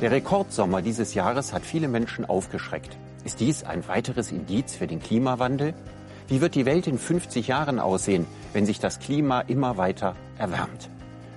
[0.00, 2.96] Der Rekordsommer dieses Jahres hat viele Menschen aufgeschreckt.
[3.24, 5.72] Ist dies ein weiteres Indiz für den Klimawandel?
[6.28, 10.90] Wie wird die Welt in 50 Jahren aussehen, wenn sich das Klima immer weiter erwärmt?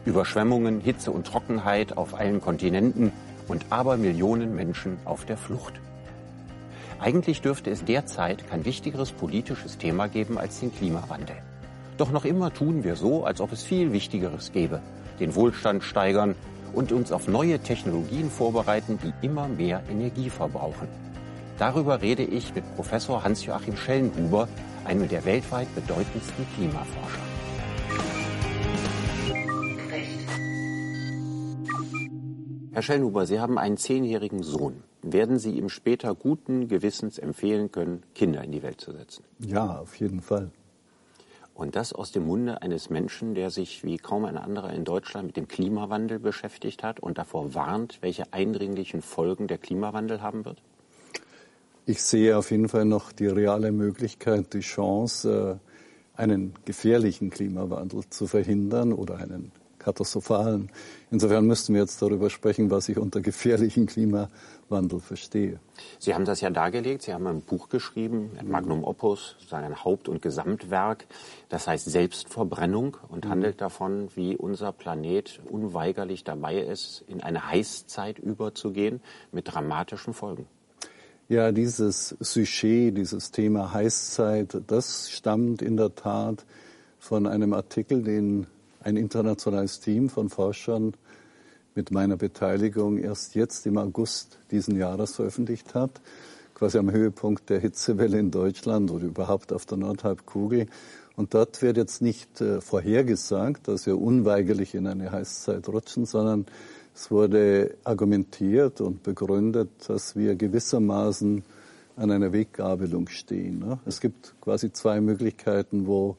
[0.05, 3.11] Überschwemmungen, Hitze und Trockenheit auf allen Kontinenten
[3.47, 5.73] und Abermillionen Menschen auf der Flucht.
[6.99, 11.35] Eigentlich dürfte es derzeit kein wichtigeres politisches Thema geben als den Klimawandel.
[11.97, 14.81] Doch noch immer tun wir so, als ob es viel Wichtigeres gäbe.
[15.19, 16.35] Den Wohlstand steigern
[16.73, 20.87] und uns auf neue Technologien vorbereiten, die immer mehr Energie verbrauchen.
[21.57, 24.47] Darüber rede ich mit Professor Hans-Joachim Schellenhuber,
[24.85, 27.26] einem der weltweit bedeutendsten Klimaforscher.
[32.77, 34.83] Herr Schellenhuber, Sie haben einen zehnjährigen Sohn.
[35.01, 39.23] Werden Sie ihm später guten Gewissens empfehlen können, Kinder in die Welt zu setzen?
[39.39, 40.51] Ja, auf jeden Fall.
[41.55, 45.25] Und das aus dem Munde eines Menschen, der sich wie kaum ein anderer in Deutschland
[45.25, 50.61] mit dem Klimawandel beschäftigt hat und davor warnt, welche eindringlichen Folgen der Klimawandel haben wird?
[51.87, 55.59] Ich sehe auf jeden Fall noch die reale Möglichkeit, die Chance,
[56.15, 59.51] äh, einen gefährlichen Klimawandel zu verhindern oder einen
[59.87, 60.69] katastrophalen.
[61.11, 65.61] Insofern müssten wir jetzt darüber sprechen, was ich unter gefährlichen Klimawandel verstehe.
[65.97, 67.03] Sie haben das ja dargelegt.
[67.03, 71.07] Sie haben ein Buch geschrieben, ein Magnum Opus, sozusagen ein Haupt- und Gesamtwerk.
[71.47, 73.29] Das heißt Selbstverbrennung und mhm.
[73.29, 78.99] handelt davon, wie unser Planet unweigerlich dabei ist, in eine Heißzeit überzugehen
[79.31, 80.47] mit dramatischen Folgen.
[81.29, 86.45] Ja, dieses Sujet, dieses Thema Heißzeit, das stammt in der Tat
[86.99, 88.47] von einem Artikel, den
[88.81, 90.93] ein internationales Team von Forschern
[91.75, 96.01] mit meiner Beteiligung erst jetzt im August diesen Jahres veröffentlicht hat,
[96.55, 100.65] quasi am Höhepunkt der Hitzewelle in Deutschland oder überhaupt auf der Nordhalbkugel.
[101.15, 106.45] Und dort wird jetzt nicht äh, vorhergesagt, dass wir unweigerlich in eine Heißzeit rutschen, sondern
[106.95, 111.43] es wurde argumentiert und begründet, dass wir gewissermaßen
[111.95, 113.59] an einer Weggabelung stehen.
[113.59, 113.79] Ne?
[113.85, 116.17] Es gibt quasi zwei Möglichkeiten, wo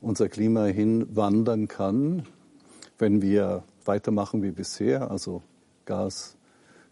[0.00, 2.24] unser Klima hinwandern kann,
[2.98, 5.42] wenn wir weitermachen wie bisher, also
[5.84, 6.36] Gas,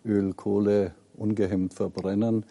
[0.05, 2.45] Öl, Kohle ungehemmt verbrennen,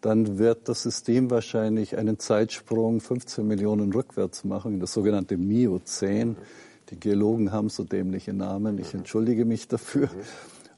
[0.00, 6.36] dann wird das System wahrscheinlich einen Zeitsprung 15 Millionen rückwärts machen, das sogenannte Miozän.
[6.90, 10.08] Die Geologen haben so dämliche Namen, ich entschuldige mich dafür.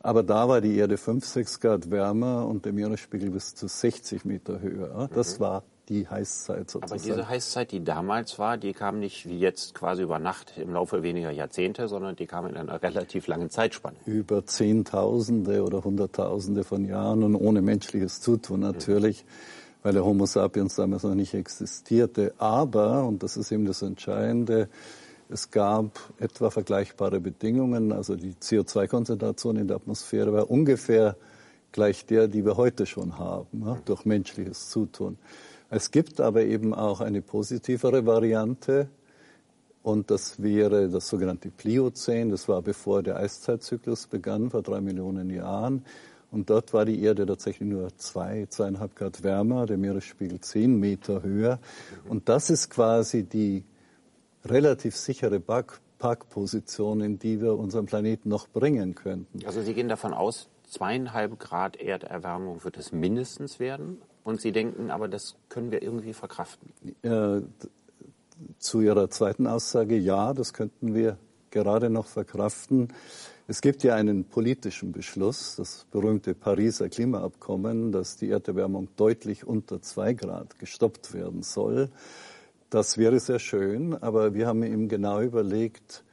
[0.03, 4.25] Aber da war die Erde 5, 6 Grad wärmer und der Meeresspiegel bis zu 60
[4.25, 5.10] Meter höher.
[5.12, 5.43] Das mhm.
[5.43, 7.01] war die Heißzeit sozusagen.
[7.01, 10.73] Aber diese Heißzeit, die damals war, die kam nicht wie jetzt quasi über Nacht im
[10.73, 13.97] Laufe weniger Jahrzehnte, sondern die kam in einer relativ langen Zeitspanne.
[14.06, 19.25] Über Zehntausende oder Hunderttausende von Jahren und ohne menschliches Zutun natürlich.
[19.25, 22.34] Mhm weil der Homo sapiens damals noch nicht existierte.
[22.39, 24.69] Aber, und das ist eben das Entscheidende,
[25.28, 31.17] es gab etwa vergleichbare Bedingungen, also die CO2-Konzentration in der Atmosphäre war ungefähr
[31.72, 35.19] gleich der, die wir heute schon haben, ne, durch menschliches Zutun.
[35.71, 38.89] Es gibt aber eben auch eine positivere Variante,
[39.83, 42.31] und das wäre das sogenannte Pliozän.
[42.31, 45.85] Das war bevor der Eiszeitzyklus begann, vor drei Millionen Jahren.
[46.31, 51.23] Und dort war die Erde tatsächlich nur zwei, zweieinhalb Grad wärmer, der Meeresspiegel zehn Meter
[51.23, 51.59] höher.
[52.09, 53.65] Und das ist quasi die
[54.45, 59.45] relativ sichere Parkposition, in die wir unseren Planeten noch bringen könnten.
[59.45, 64.01] Also Sie gehen davon aus, zweieinhalb Grad Erderwärmung wird es mindestens werden?
[64.25, 66.73] Und Sie denken, aber das können wir irgendwie verkraften?
[67.03, 67.41] Äh,
[68.59, 71.17] zu Ihrer zweiten Aussage, ja, das könnten wir
[71.51, 72.89] gerade noch verkraften.
[73.49, 79.83] Es gibt ja einen politischen Beschluss, das berühmte Pariser Klimaabkommen, dass die Erderwärmung deutlich unter
[79.83, 81.91] zwei Grad gestoppt werden soll.
[82.71, 86.05] Das wäre sehr schön, aber wir haben eben genau überlegt,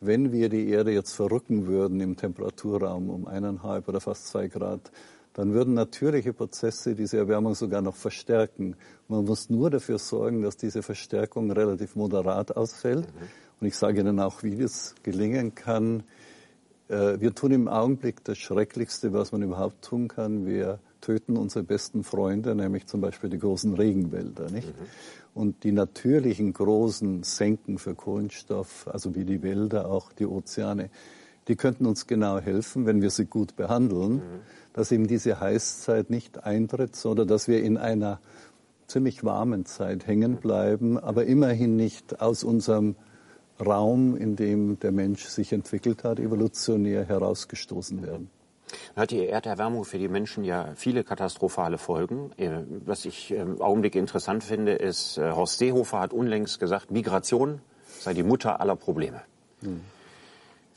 [0.00, 4.92] wenn wir die Erde jetzt verrücken würden im Temperaturraum um eineinhalb oder fast zwei Grad,
[5.36, 8.74] dann würden natürliche Prozesse diese Erwärmung sogar noch verstärken.
[9.06, 13.04] Man muss nur dafür sorgen, dass diese Verstärkung relativ moderat ausfällt.
[13.06, 13.28] Mhm.
[13.60, 16.04] Und ich sage Ihnen auch, wie das gelingen kann.
[16.88, 20.46] Äh, wir tun im Augenblick das Schrecklichste, was man überhaupt tun kann.
[20.46, 24.50] Wir töten unsere besten Freunde, nämlich zum Beispiel die großen Regenwälder.
[24.50, 24.68] Nicht?
[24.68, 24.86] Mhm.
[25.34, 30.88] Und die natürlichen großen Senken für Kohlenstoff, also wie die Wälder, auch die Ozeane,
[31.48, 34.20] die könnten uns genau helfen, wenn wir sie gut behandeln, mhm.
[34.76, 38.20] Dass eben diese Heißzeit nicht eintritt, sondern dass wir in einer
[38.86, 42.94] ziemlich warmen Zeit hängen bleiben, aber immerhin nicht aus unserem
[43.58, 48.30] Raum, in dem der Mensch sich entwickelt hat, evolutionär herausgestoßen werden.
[48.94, 52.32] Hat die Erderwärmung für die Menschen ja viele katastrophale Folgen.
[52.36, 57.62] Äh, was ich im Augenblick interessant finde, ist, äh, Horst Seehofer hat unlängst gesagt, Migration
[58.00, 59.22] sei die Mutter aller Probleme.
[59.62, 59.80] Hm.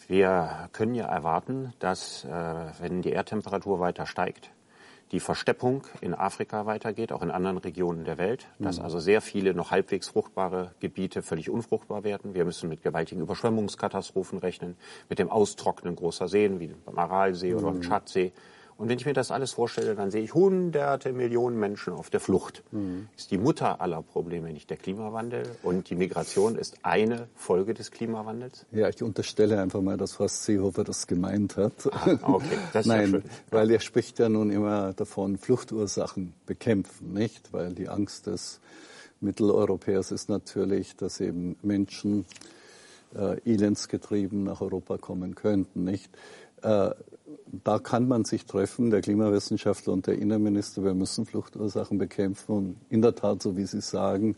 [0.09, 2.29] Wir können ja erwarten, dass, äh,
[2.79, 4.49] wenn die Erdtemperatur weiter steigt,
[5.11, 8.85] die Versteppung in Afrika weitergeht, auch in anderen Regionen der Welt, dass mhm.
[8.85, 12.33] also sehr viele noch halbwegs fruchtbare Gebiete völlig unfruchtbar werden.
[12.33, 14.77] Wir müssen mit gewaltigen Überschwemmungskatastrophen rechnen,
[15.09, 17.81] mit dem Austrocknen großer Seen wie beim Aralsee oder beim mhm.
[17.81, 18.31] Tschadsee.
[18.79, 22.21] Und wenn ich mir das alles vorstelle, dann sehe ich hunderte Millionen Menschen auf der
[22.21, 22.63] Flucht.
[22.71, 23.09] Mhm.
[23.17, 25.43] Ist die Mutter aller Probleme nicht der Klimawandel?
[25.63, 28.65] Und die Migration ist eine Folge des Klimawandels?
[28.71, 31.73] Ja, ich unterstelle einfach mal, dass Horst Seehofer das gemeint hat.
[31.91, 37.13] Ah, okay, das ist Nein, ja weil er spricht ja nun immer davon, Fluchtursachen bekämpfen,
[37.13, 37.51] nicht?
[37.51, 38.61] Weil die Angst des
[39.19, 42.25] Mitteleuropäers ist natürlich, dass eben Menschen
[43.13, 46.09] äh, elendsgetrieben nach Europa kommen könnten, nicht?
[46.61, 46.91] Äh,
[47.63, 50.83] da kann man sich treffen, der Klimawissenschaftler und der Innenminister.
[50.83, 52.55] Wir müssen Fluchtursachen bekämpfen.
[52.55, 54.35] Und in der Tat, so wie Sie sagen,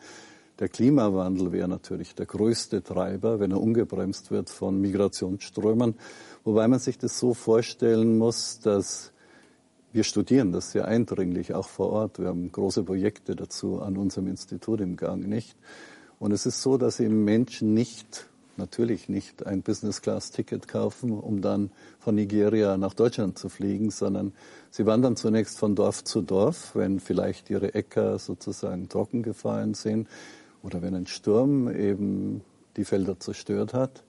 [0.60, 5.96] der Klimawandel wäre natürlich der größte Treiber, wenn er ungebremst wird von Migrationsströmen.
[6.44, 9.12] Wobei man sich das so vorstellen muss, dass
[9.94, 12.20] wir studieren das sehr eindringlich, auch vor Ort.
[12.20, 15.58] Wir haben große Projekte dazu an unserem Institut im Gang, nicht?
[16.18, 18.30] Und es ist so, dass eben Menschen nicht
[18.62, 24.32] natürlich nicht ein Business-Class-Ticket kaufen, um dann von Nigeria nach Deutschland zu fliegen, sondern
[24.70, 30.08] sie wandern zunächst von Dorf zu Dorf, wenn vielleicht ihre Äcker sozusagen trocken gefallen sind
[30.64, 32.42] oder wenn ein Sturm eben
[32.78, 34.04] die Felder zerstört hat.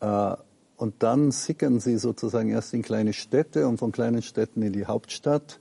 [0.00, 0.36] Äh,
[0.76, 4.86] und dann sickern sie sozusagen erst in kleine Städte und von kleinen Städten in die
[4.86, 5.58] Hauptstadt.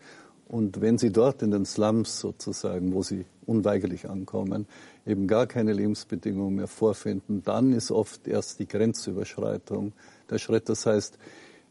[0.48, 4.66] Und wenn sie dort in den Slums sozusagen, wo sie unweigerlich ankommen,
[5.06, 9.94] eben gar keine Lebensbedingungen mehr vorfinden, dann ist oft erst die Grenzüberschreitung
[10.30, 10.70] der Schritt.
[10.70, 11.18] Das heißt,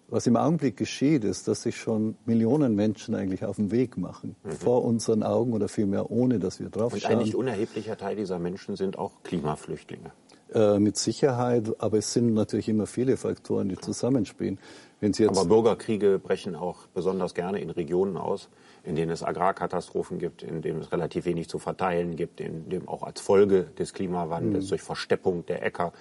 [0.08, 4.36] was im Augenblick geschieht, ist, dass sich schon Millionen Menschen eigentlich auf den Weg machen,
[4.44, 4.52] mhm.
[4.52, 7.12] vor unseren Augen oder vielmehr ohne, dass wir drauf schauen.
[7.12, 10.12] Und ein nicht unerheblicher Teil dieser Menschen sind auch Klimaflüchtlinge.
[10.54, 14.58] Äh, mit Sicherheit, aber es sind natürlich immer viele Faktoren, die zusammenspielen.
[15.00, 18.48] Wenn Sie jetzt aber Bürgerkriege brechen auch besonders gerne in Regionen aus,
[18.86, 22.88] in denen es Agrarkatastrophen gibt, in denen es relativ wenig zu verteilen gibt, in dem
[22.88, 24.68] auch als Folge des Klimawandels mhm.
[24.68, 25.92] durch Versteppung der Äcker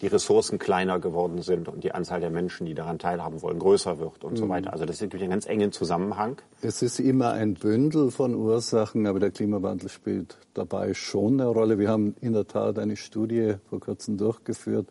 [0.00, 3.98] die Ressourcen kleiner geworden sind und die Anzahl der Menschen, die daran teilhaben wollen, größer
[3.98, 4.36] wird und mhm.
[4.36, 4.72] so weiter.
[4.72, 6.36] Also das ist einen ganz engen Zusammenhang.
[6.62, 11.78] Es ist immer ein Bündel von Ursachen, aber der Klimawandel spielt dabei schon eine Rolle.
[11.78, 14.86] Wir haben in der Tat eine Studie vor kurzem durchgeführt,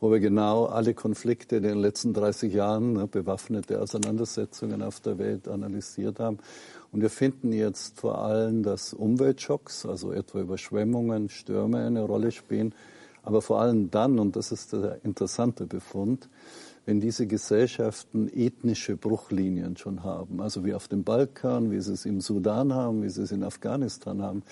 [0.00, 5.18] wo wir genau alle Konflikte in den letzten 30 Jahren, ne, bewaffnete Auseinandersetzungen auf der
[5.18, 6.38] Welt analysiert haben.
[6.90, 12.74] Und wir finden jetzt vor allem, dass Umweltschocks, also etwa Überschwemmungen, Stürme eine Rolle spielen.
[13.22, 16.28] Aber vor allem dann, und das ist der interessante Befund,
[16.86, 22.06] wenn diese Gesellschaften ethnische Bruchlinien schon haben, also wie auf dem Balkan, wie sie es
[22.06, 24.42] im Sudan haben, wie sie es in Afghanistan haben,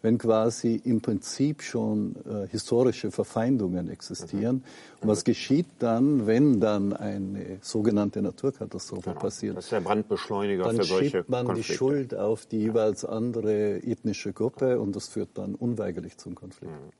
[0.00, 4.56] wenn quasi im Prinzip schon äh, historische Verfeindungen existieren.
[4.56, 5.02] Mhm.
[5.02, 9.20] Und was geschieht dann, wenn dann eine sogenannte Naturkatastrophe genau.
[9.20, 9.56] passiert?
[9.56, 11.72] Das ist der Brandbeschleuniger dann für solche schiebt man Konflikte.
[11.72, 16.72] die Schuld auf die jeweils andere ethnische Gruppe und das führt dann unweigerlich zum Konflikt.
[16.72, 16.92] Mhm.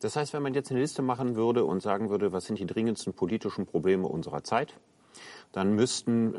[0.00, 2.66] Das heißt, wenn man jetzt eine Liste machen würde und sagen würde, was sind die
[2.66, 4.74] dringendsten politischen Probleme unserer Zeit,
[5.52, 6.38] dann müssten äh,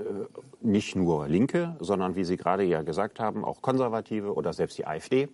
[0.62, 4.88] nicht nur Linke, sondern wie Sie gerade ja gesagt haben, auch Konservative oder selbst die
[4.88, 5.30] AfD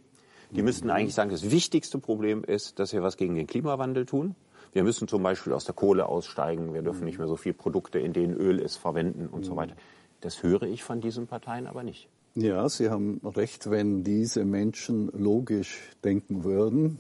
[0.52, 4.36] die müssten eigentlich sagen, das wichtigste Problem ist, dass wir was gegen den Klimawandel tun.
[4.74, 6.74] Wir müssen zum Beispiel aus der Kohle aussteigen.
[6.74, 9.76] Wir dürfen nicht mehr so viele Produkte, in denen Öl ist, verwenden und so weiter.
[10.22, 12.10] Das höre ich von diesen Parteien aber nicht.
[12.36, 17.00] Ja, Sie haben recht, wenn diese Menschen logisch denken würden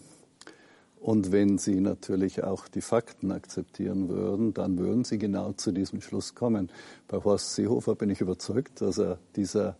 [1.06, 6.02] und wenn sie natürlich auch die Fakten akzeptieren würden, dann würden sie genau zu diesem
[6.02, 6.72] Schluss kommen.
[7.08, 9.78] Bei Horst Seehofer bin ich überzeugt, dass er dieser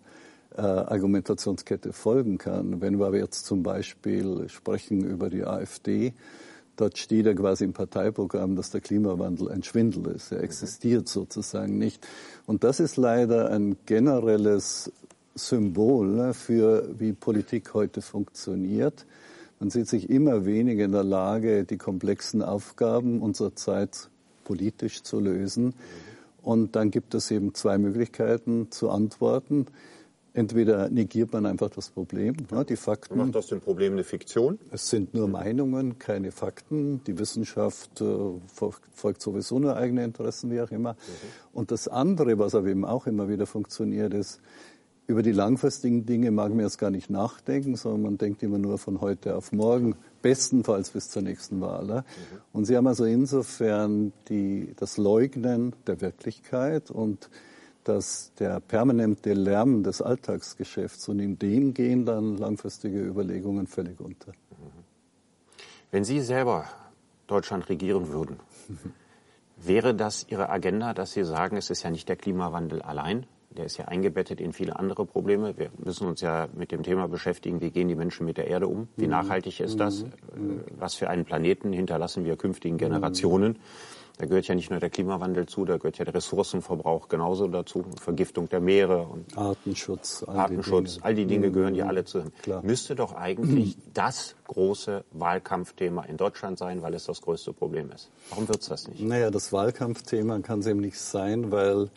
[0.58, 2.82] äh, Argumentationskette folgen kann.
[2.82, 6.14] Wenn wir jetzt zum Beispiel sprechen über die AfD,
[6.76, 10.32] dort steht ja quasi im Parteiprogramm, dass der Klimawandel ein Schwindel ist.
[10.32, 12.06] Er existiert sozusagen nicht.
[12.46, 14.92] Und das ist leider ein generelles
[15.36, 19.06] Symbol ne, für wie Politik heute funktioniert.
[19.60, 24.10] Man sieht sich immer weniger in der Lage, die komplexen Aufgaben unserer Zeit
[24.44, 25.74] politisch zu lösen.
[26.42, 29.66] Und dann gibt es eben zwei Möglichkeiten zu antworten.
[30.36, 33.18] Entweder negiert man einfach das Problem, ne, die Fakten.
[33.18, 34.60] Macht das dem Problem eine Fiktion?
[34.70, 37.02] Es sind nur Meinungen, keine Fakten.
[37.06, 38.06] Die Wissenschaft äh,
[38.94, 40.92] folgt sowieso nur eigene Interessen, wie auch immer.
[40.92, 40.98] Mhm.
[41.54, 44.42] Und das andere, was aber eben auch immer wieder funktioniert, ist,
[45.08, 48.78] über die langfristigen Dinge mag man jetzt gar nicht nachdenken, sondern man denkt immer nur
[48.78, 51.86] von heute auf morgen, bestenfalls bis zur nächsten Wahl.
[51.86, 52.04] Mhm.
[52.52, 57.30] Und Sie haben also insofern die, das Leugnen der Wirklichkeit und
[57.86, 64.34] dass der permanente Lärm des Alltagsgeschäfts und in dem gehen dann langfristige Überlegungen völlig unter.
[65.92, 66.66] Wenn Sie selber
[67.28, 68.40] Deutschland regieren würden,
[69.58, 73.66] wäre das Ihre Agenda, dass Sie sagen, es ist ja nicht der Klimawandel allein, der
[73.66, 75.58] ist ja eingebettet in viele andere Probleme.
[75.58, 78.68] Wir müssen uns ja mit dem Thema beschäftigen, wie gehen die Menschen mit der Erde
[78.68, 79.12] um, wie mhm.
[79.12, 80.64] nachhaltig ist das, mhm.
[80.78, 83.60] was für einen Planeten hinterlassen wir künftigen Generationen.
[84.18, 87.86] Da gehört ja nicht nur der Klimawandel zu, da gehört ja der Ressourcenverbrauch genauso dazu,
[88.00, 90.24] Vergiftung der Meere und Artenschutz.
[90.24, 92.32] All Artenschutz, die all die Dinge gehören ja alle zusammen.
[92.42, 92.64] Klar.
[92.64, 98.10] Müsste doch eigentlich das große Wahlkampfthema in Deutschland sein, weil es das größte Problem ist.
[98.30, 99.02] Warum wird es das nicht?
[99.02, 101.90] Naja, das Wahlkampfthema kann es eben nicht sein, weil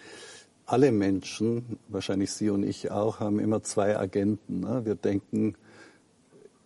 [0.66, 4.60] alle Menschen, wahrscheinlich Sie und ich auch, haben immer zwei Agenten.
[4.60, 4.84] Ne?
[4.84, 5.54] Wir denken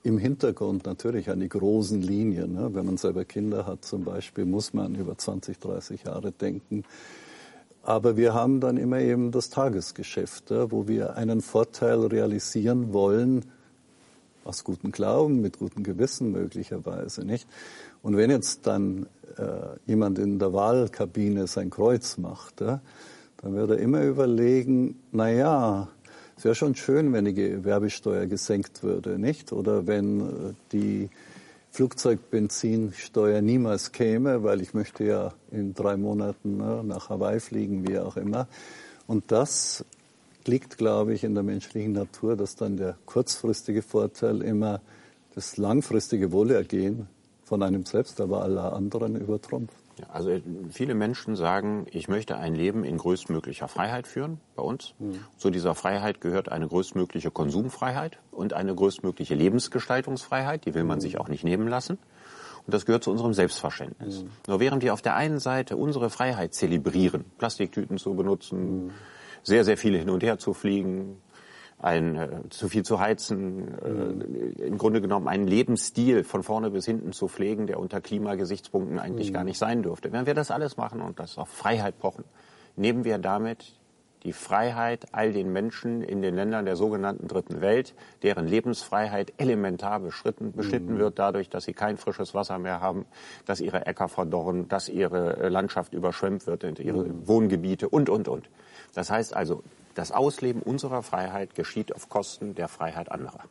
[0.03, 2.55] im Hintergrund natürlich an die großen Linien.
[2.55, 2.71] Ne?
[2.73, 6.85] Wenn man selber Kinder hat zum Beispiel, muss man über 20, 30 Jahre denken.
[7.83, 13.45] Aber wir haben dann immer eben das Tagesgeschäft, wo wir einen Vorteil realisieren wollen,
[14.45, 17.47] aus gutem Glauben, mit gutem Gewissen möglicherweise, nicht?
[18.03, 19.07] Und wenn jetzt dann
[19.37, 22.81] äh, jemand in der Wahlkabine sein Kreuz macht, ja,
[23.37, 25.89] dann wird er immer überlegen, na ja,
[26.37, 29.53] es wäre schon schön, wenn die Gewerbesteuer gesenkt würde, nicht?
[29.53, 31.11] Oder wenn äh, die
[31.71, 37.99] Flugzeugbenzinsteuer niemals käme, weil ich möchte ja in drei Monaten ne, nach Hawaii fliegen, wie
[37.99, 38.47] auch immer.
[39.07, 39.85] Und das
[40.47, 44.81] liegt, glaube ich, in der menschlichen Natur, dass dann der kurzfristige Vorteil immer
[45.35, 47.09] das langfristige Wohlergehen
[47.45, 49.82] von einem selbst, aber aller anderen übertrumpft.
[50.11, 54.95] Also äh, viele Menschen sagen, ich möchte ein Leben in größtmöglicher Freiheit führen bei uns.
[54.99, 55.21] Mhm.
[55.37, 60.65] Zu dieser Freiheit gehört eine größtmögliche Konsumfreiheit und eine größtmögliche Lebensgestaltungsfreiheit.
[60.67, 61.03] Die will man mhm.
[61.03, 61.99] sich auch nicht nehmen lassen.
[62.67, 64.23] Und das gehört zu unserem Selbstverständnis.
[64.23, 64.31] Mhm.
[64.47, 68.91] Nur während wir auf der einen Seite unsere Freiheit zelebrieren, Plastiktüten zu benutzen, mhm.
[69.43, 71.21] sehr, sehr viele hin und her zu fliegen,
[71.83, 73.69] ein äh, zu viel zu heizen,
[74.59, 78.99] äh, im Grunde genommen einen Lebensstil von vorne bis hinten zu pflegen, der unter Klimagesichtspunkten
[78.99, 79.35] eigentlich mhm.
[79.35, 80.13] gar nicht sein dürfte.
[80.13, 82.25] Wenn wir das alles machen und das auf Freiheit pochen,
[82.77, 83.75] nehmen wir damit
[84.23, 89.99] die Freiheit all den Menschen in den Ländern der sogenannten Dritten Welt, deren Lebensfreiheit elementar
[89.99, 90.99] beschritten, beschnitten mhm.
[90.99, 93.05] wird dadurch, dass sie kein frisches Wasser mehr haben,
[93.47, 97.27] dass ihre Äcker verdorren, dass ihre äh, Landschaft überschwemmt wird, ihre mhm.
[97.27, 98.49] Wohngebiete und, und, und.
[98.95, 103.45] Das heißt also, das Ausleben unserer Freiheit geschieht auf Kosten der Freiheit anderer.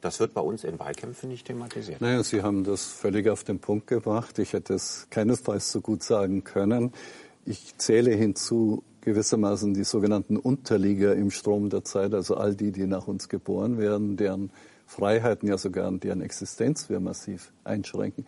[0.00, 2.00] Das wird bei uns in Wahlkämpfen nicht thematisiert.
[2.00, 4.38] Naja, Sie haben das völlig auf den Punkt gebracht.
[4.38, 6.92] Ich hätte es keinesfalls so gut sagen können.
[7.44, 12.86] Ich zähle hinzu gewissermaßen die sogenannten Unterlieger im Strom der Zeit, also all die, die
[12.86, 14.50] nach uns geboren werden, deren
[14.86, 18.26] Freiheiten, ja sogar deren Existenz wir massiv einschränken.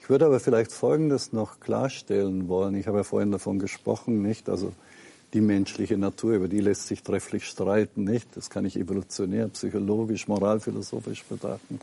[0.00, 2.74] Ich würde aber vielleicht Folgendes noch klarstellen wollen.
[2.74, 4.48] Ich habe ja vorhin davon gesprochen, nicht?
[4.48, 4.72] Also
[5.34, 8.28] die menschliche Natur, über die lässt sich trefflich streiten, nicht?
[8.36, 11.80] Das kann ich evolutionär, psychologisch, moralphilosophisch betrachten.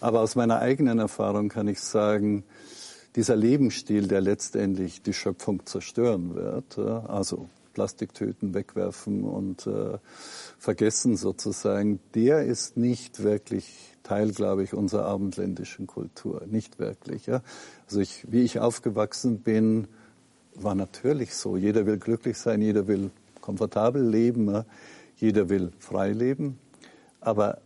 [0.00, 2.44] Aber aus meiner eigenen Erfahrung kann ich sagen,
[3.16, 9.98] dieser Lebensstil, der letztendlich die Schöpfung zerstören wird, also Plastiktüten wegwerfen und äh,
[10.58, 16.42] vergessen sozusagen, der ist nicht wirklich Teil, glaube ich, unserer abendländischen Kultur.
[16.46, 17.26] Nicht wirklich.
[17.26, 17.42] Ja?
[17.86, 19.88] Also ich, wie ich aufgewachsen bin,
[20.54, 21.56] war natürlich so.
[21.56, 24.64] Jeder will glücklich sein, jeder will komfortabel leben,
[25.16, 26.58] jeder will frei leben.
[27.20, 27.58] Aber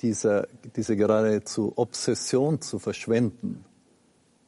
[0.00, 3.64] dieser, diese geradezu Obsession zu verschwenden,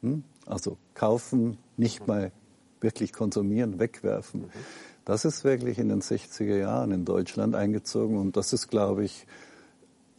[0.01, 0.25] hm?
[0.47, 2.33] also kaufen, nicht mal
[2.81, 4.47] wirklich konsumieren, wegwerfen,
[5.05, 9.27] das ist wirklich in den 60er Jahren in Deutschland eingezogen und das ist, glaube ich,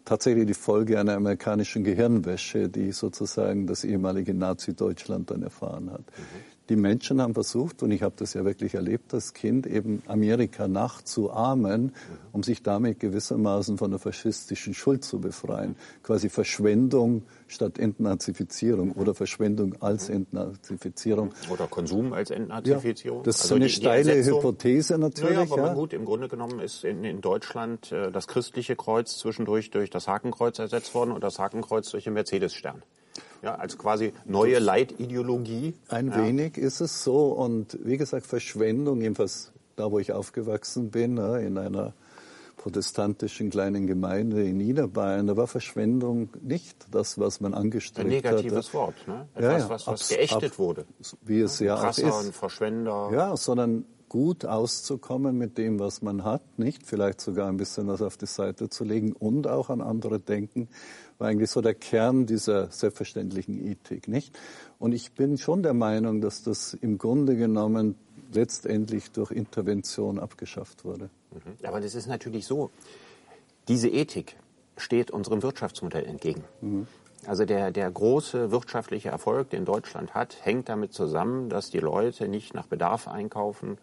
[0.06, 6.02] tatsächlich die Folge einer amerikanischen Gehirnwäsche, die sozusagen das ehemalige Nazi-Deutschland dann erfahren hat.
[6.02, 10.02] Mhm die Menschen haben versucht, und ich habe das ja wirklich erlebt als Kind, eben
[10.08, 11.94] Amerika nachzuahmen,
[12.32, 15.76] um sich damit gewissermaßen von der faschistischen Schuld zu befreien.
[16.04, 21.34] Quasi Verschwendung statt Entnazifizierung oder Verschwendung als Entnazifizierung.
[21.50, 23.20] Oder Konsum als Entnazifizierung.
[23.20, 25.36] Ja, das ist also eine die, steile die Hypothese natürlich.
[25.36, 25.74] Naja, aber ja.
[25.74, 30.08] gut, im Grunde genommen ist in, in Deutschland äh, das christliche Kreuz zwischendurch durch das
[30.08, 32.84] Hakenkreuz ersetzt worden und das Hakenkreuz durch den Mercedes-Stern
[33.44, 35.76] ja, als quasi neue Leitideologie.
[35.90, 36.18] Ein ja.
[36.18, 41.58] wenig ist es so und wie gesagt Verschwendung, jedenfalls da, wo ich aufgewachsen bin, in
[41.58, 41.94] einer
[42.58, 48.06] protestantischen kleinen Gemeinde in Niederbayern, da war Verschwendung nicht das, was man angestrebt hat.
[48.06, 48.78] Ein negatives hatte.
[48.78, 49.28] Wort, ne?
[49.36, 50.86] Etwas, ja, ja, was, was geächtet ab, wurde.
[51.24, 52.04] Wie es ja, ja auch ist.
[52.04, 53.10] und Verschwender.
[53.12, 56.86] Ja, sondern gut auszukommen mit dem, was man hat, nicht?
[56.86, 60.70] Vielleicht sogar ein bisschen was auf die Seite zu legen und auch an andere denken
[61.24, 64.38] war eigentlich so der Kern dieser selbstverständlichen Ethik, nicht?
[64.78, 67.96] Und ich bin schon der Meinung, dass das im Grunde genommen
[68.34, 71.10] letztendlich durch Intervention abgeschafft wurde.
[71.32, 71.66] Mhm.
[71.66, 72.72] Aber das ist natürlich so.
[73.70, 74.36] Diese Ethik
[74.76, 76.44] steht unserem Wirtschaftsmodell entgegen.
[76.60, 76.88] Mhm.
[77.26, 82.28] Also der, der große wirtschaftliche Erfolg, den Deutschland hat, hängt damit zusammen, dass die Leute
[82.28, 83.78] nicht nach Bedarf einkaufen,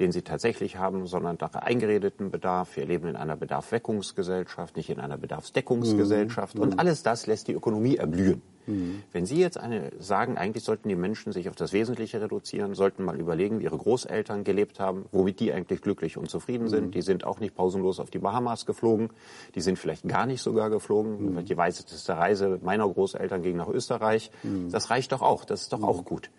[0.00, 2.76] den sie tatsächlich haben, sondern nach eingeredeten Bedarf.
[2.76, 6.56] Wir leben in einer Bedarfweckungsgesellschaft, nicht in einer Bedarfsdeckungsgesellschaft.
[6.56, 6.62] Mhm.
[6.62, 8.40] Und alles das lässt die Ökonomie erblühen.
[8.66, 9.02] Mhm.
[9.12, 13.04] Wenn Sie jetzt eine sagen, eigentlich sollten die Menschen sich auf das Wesentliche reduzieren, sollten
[13.04, 16.86] mal überlegen, wie ihre Großeltern gelebt haben, womit die eigentlich glücklich und zufrieden sind.
[16.86, 16.90] Mhm.
[16.92, 19.10] Die sind auch nicht pausenlos auf die Bahamas geflogen.
[19.54, 21.34] Die sind vielleicht gar nicht sogar geflogen.
[21.34, 21.44] Mhm.
[21.44, 24.30] Die weiteste Reise meiner Großeltern ging nach Österreich.
[24.42, 24.70] Mhm.
[24.70, 25.44] Das reicht doch auch.
[25.44, 26.30] Das ist doch auch gut.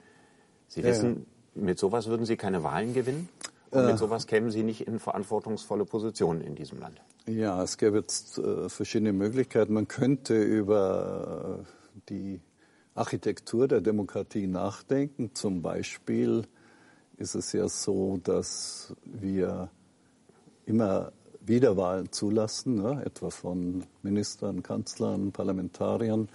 [0.68, 3.30] Sie ja, wissen, mit sowas würden Sie keine Wahlen gewinnen?
[3.72, 3.98] Und mit äh.
[3.98, 7.02] sowas kämen Sie nicht in verantwortungsvolle Positionen in diesem Land.
[7.26, 9.74] Ja, es gäbe jetzt äh, verschiedene Möglichkeiten.
[9.74, 12.42] Man könnte über äh, die
[12.96, 15.32] Architektur der Demokratie nachdenken.
[15.34, 16.44] Zum Beispiel
[17.18, 19.70] ist es ja so, dass wir
[20.66, 26.30] immer Wiederwahlen zulassen, ne, etwa von Ministern, Kanzlern, Parlamentariern.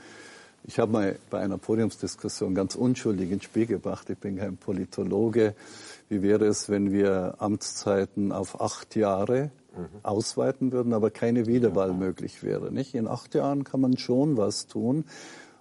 [0.65, 5.55] Ich habe mal bei einer Podiumsdiskussion ganz unschuldig ins Spiel gebracht, ich bin kein Politologe,
[6.09, 9.87] wie wäre es, wenn wir Amtszeiten auf acht Jahre mhm.
[10.03, 12.73] ausweiten würden, aber keine Wiederwahl möglich wäre.
[12.73, 12.95] Nicht?
[12.95, 15.05] In acht Jahren kann man schon was tun.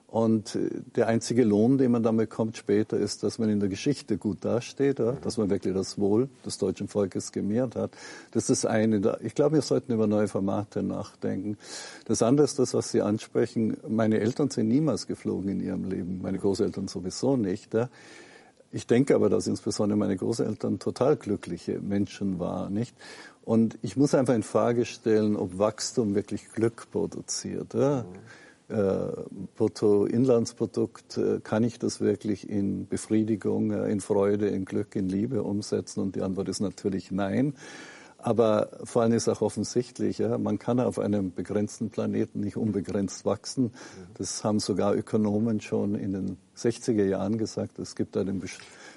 [0.08, 3.68] Und äh, der einzige Lohn, den man dann bekommt später, ist, dass man in der
[3.68, 7.92] Geschichte gut dasteht, ja, dass man wirklich das Wohl des deutschen Volkes gemehrt hat.
[8.32, 9.18] Das ist eine.
[9.24, 11.58] Ich glaube, wir sollten über neue Formate nachdenken.
[12.06, 13.76] Das andere ist das, was Sie ansprechen.
[13.90, 16.22] Meine Eltern sind niemals geflogen in ihrem Leben.
[16.22, 17.74] Meine Großeltern sowieso nicht.
[17.74, 17.90] Ja.
[18.76, 22.94] Ich denke aber, dass insbesondere meine Großeltern total glückliche Menschen waren, nicht?
[23.46, 27.74] Und ich muss einfach in Frage stellen, ob Wachstum wirklich Glück produziert.
[27.74, 28.04] Ja?
[28.04, 28.06] Mhm
[28.68, 29.08] äh,
[29.56, 35.44] Bruttoinlandsprodukt, äh, kann ich das wirklich in Befriedigung, äh, in Freude, in Glück, in Liebe
[35.44, 36.02] umsetzen?
[36.02, 37.54] Und die Antwort ist natürlich nein.
[38.26, 43.24] Aber vor allem ist auch offensichtlich, ja, man kann auf einem begrenzten Planeten nicht unbegrenzt
[43.24, 43.72] wachsen.
[44.16, 47.78] Das haben sogar Ökonomen schon in den 60er Jahren gesagt.
[47.78, 48.42] Es gibt da den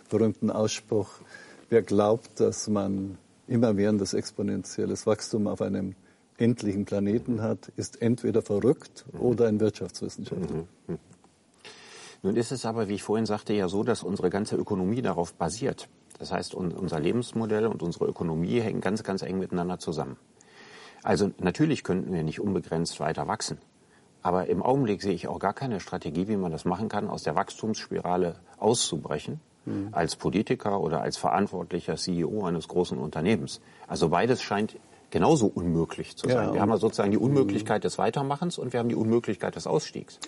[0.09, 1.11] berühmten Ausspruch,
[1.69, 5.95] wer glaubt, dass man immer währendes exponentielles Wachstum auf einem
[6.39, 10.65] endlichen Planeten hat, ist entweder verrückt oder ein Wirtschaftswissenschaftler.
[10.87, 10.99] Mhm.
[12.23, 15.35] Nun ist es aber, wie ich vorhin sagte, ja so, dass unsere ganze Ökonomie darauf
[15.35, 15.87] basiert.
[16.19, 20.17] Das heißt, unser Lebensmodell und unsere Ökonomie hängen ganz, ganz eng miteinander zusammen.
[21.03, 23.59] Also natürlich könnten wir nicht unbegrenzt weiter wachsen.
[24.21, 27.23] Aber im Augenblick sehe ich auch gar keine Strategie, wie man das machen kann, aus
[27.23, 29.89] der Wachstumsspirale auszubrechen, mhm.
[29.93, 33.61] als Politiker oder als verantwortlicher CEO eines großen Unternehmens.
[33.87, 34.77] Also beides scheint
[35.11, 36.49] genauso unmöglich zu sein.
[36.49, 39.67] Ja, wir haben ja sozusagen die Unmöglichkeit des Weitermachens und wir haben die Unmöglichkeit des
[39.67, 40.19] Ausstiegs.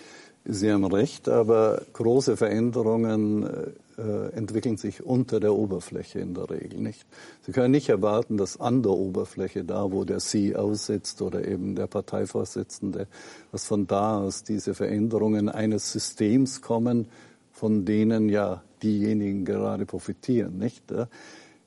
[0.43, 6.79] Sie haben recht, aber große Veränderungen äh, entwickeln sich unter der Oberfläche in der Regel
[6.79, 7.05] nicht.
[7.41, 11.75] Sie können nicht erwarten, dass an der Oberfläche, da wo der CEO sitzt oder eben
[11.75, 13.07] der Parteivorsitzende,
[13.51, 17.07] dass von da aus diese Veränderungen eines Systems kommen,
[17.51, 20.83] von denen ja diejenigen gerade profitieren, nicht?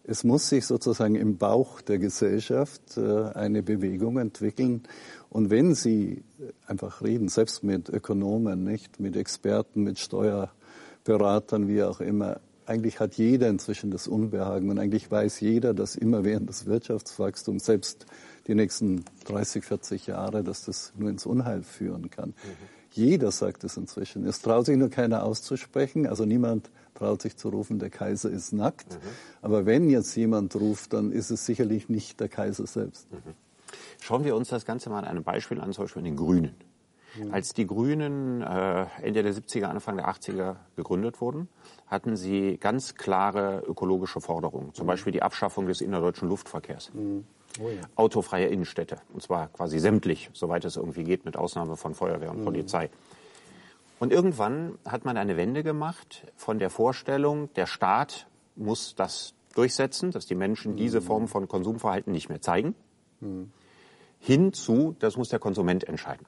[0.07, 4.83] Es muss sich sozusagen im Bauch der Gesellschaft äh, eine Bewegung entwickeln.
[5.31, 6.23] Und wenn Sie
[6.67, 13.15] einfach reden, selbst mit Ökonomen, nicht mit Experten, mit Steuerberatern, wie auch immer, eigentlich hat
[13.15, 18.07] jeder inzwischen das Unbehagen und eigentlich weiß jeder, dass immer während des Wirtschaftswachstums, selbst
[18.47, 22.31] die nächsten 30, 40 Jahre, dass das nur ins Unheil führen kann.
[22.31, 22.35] Mhm.
[22.91, 24.25] Jeder sagt es inzwischen.
[24.25, 26.07] Es traut sich nur keiner auszusprechen.
[26.07, 28.95] Also niemand traut sich zu rufen, der Kaiser ist nackt.
[28.95, 29.09] Mhm.
[29.43, 33.11] Aber wenn jetzt jemand ruft, dann ist es sicherlich nicht der Kaiser selbst.
[33.13, 33.35] Mhm.
[34.01, 36.55] Schauen wir uns das Ganze mal an einem Beispiel an, zum Beispiel den Grünen.
[37.19, 37.33] Mhm.
[37.33, 41.49] Als die Grünen äh, Ende der 70er, Anfang der 80er gegründet wurden,
[41.87, 44.75] hatten sie ganz klare ökologische Forderungen.
[44.75, 44.89] Zum mhm.
[44.89, 46.93] Beispiel die Abschaffung des innerdeutschen Luftverkehrs.
[46.95, 47.25] Mhm.
[47.61, 47.83] Oh ja.
[47.95, 48.97] Autofreie Innenstädte.
[49.13, 52.45] Und zwar quasi sämtlich, soweit es irgendwie geht, mit Ausnahme von Feuerwehr und mhm.
[52.45, 52.91] Polizei.
[53.99, 58.27] Und irgendwann hat man eine Wende gemacht von der Vorstellung, der Staat
[58.57, 60.77] muss das durchsetzen, dass die Menschen mhm.
[60.77, 62.75] diese Form von Konsumverhalten nicht mehr zeigen,
[63.21, 63.51] mhm.
[64.19, 66.27] hin zu, das muss der Konsument entscheiden.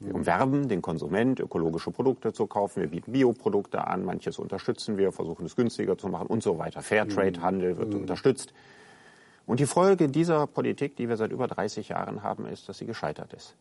[0.00, 0.16] Wir mhm.
[0.16, 2.82] umwerben den Konsument, ökologische Produkte zu kaufen.
[2.82, 4.04] Wir bieten Bioprodukte an.
[4.04, 6.82] Manches unterstützen wir, versuchen es günstiger zu machen und so weiter.
[6.82, 8.00] Fairtrade-Handel wird mhm.
[8.00, 8.52] unterstützt.
[9.46, 12.86] Und die Folge dieser Politik, die wir seit über 30 Jahren haben, ist, dass sie
[12.86, 13.54] gescheitert ist.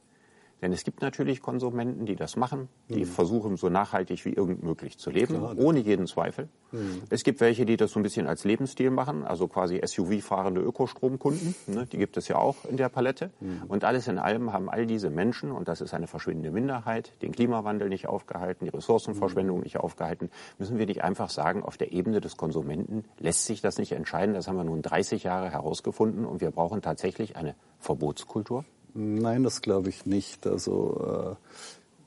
[0.61, 3.05] Denn es gibt natürlich Konsumenten, die das machen, die mhm.
[3.05, 6.47] versuchen, so nachhaltig wie irgend möglich zu leben, Klar, ohne jeden Zweifel.
[6.71, 7.03] Mhm.
[7.09, 11.55] Es gibt welche, die das so ein bisschen als Lebensstil machen, also quasi SUV-fahrende Ökostromkunden.
[11.67, 13.31] Ne, die gibt es ja auch in der Palette.
[13.41, 13.63] Mhm.
[13.67, 17.33] Und alles in allem haben all diese Menschen, und das ist eine verschwindende Minderheit, den
[17.33, 20.29] Klimawandel nicht aufgehalten, die Ressourcenverschwendung nicht aufgehalten.
[20.57, 24.33] Müssen wir nicht einfach sagen, auf der Ebene des Konsumenten lässt sich das nicht entscheiden.
[24.33, 28.65] Das haben wir nun 30 Jahre herausgefunden und wir brauchen tatsächlich eine Verbotskultur.
[28.95, 30.47] Nein, das glaube ich nicht.
[30.47, 31.51] Also äh,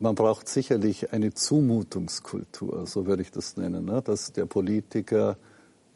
[0.01, 4.01] man braucht sicherlich eine Zumutungskultur, so würde ich das nennen, ne?
[4.03, 5.37] dass der Politiker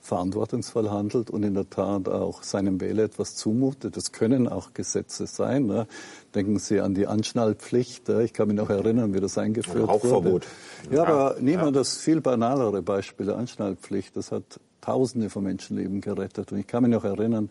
[0.02, 3.96] verantwortungsvoll handelt und in der Tat auch seinem Wähler etwas zumutet.
[3.96, 5.66] Das können auch Gesetze sein.
[5.66, 5.86] Ne?
[6.34, 8.08] Denken Sie an die Anschnallpflicht.
[8.08, 10.24] Ich kann mich noch erinnern, wie das eingeführt Rauchverbot.
[10.24, 10.46] wurde.
[10.90, 11.70] Ja, aber nehmen wir ja.
[11.70, 14.16] das viel banalere Beispiel der Anschnallpflicht.
[14.16, 16.50] Das hat Tausende von Menschenleben gerettet.
[16.50, 17.48] Und ich kann mich noch erinnern,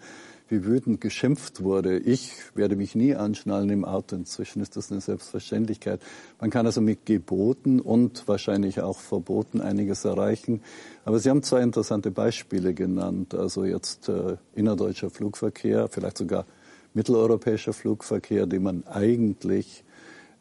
[0.51, 1.97] wie wütend geschimpft wurde.
[1.97, 4.15] Ich werde mich nie anschnallen im Auto.
[4.15, 6.01] Inzwischen ist das eine Selbstverständlichkeit.
[6.39, 10.61] Man kann also mit Geboten und wahrscheinlich auch Verboten einiges erreichen.
[11.05, 13.33] Aber Sie haben zwei interessante Beispiele genannt.
[13.33, 16.45] Also jetzt äh, innerdeutscher Flugverkehr, vielleicht sogar
[16.93, 19.85] mitteleuropäischer Flugverkehr, den man eigentlich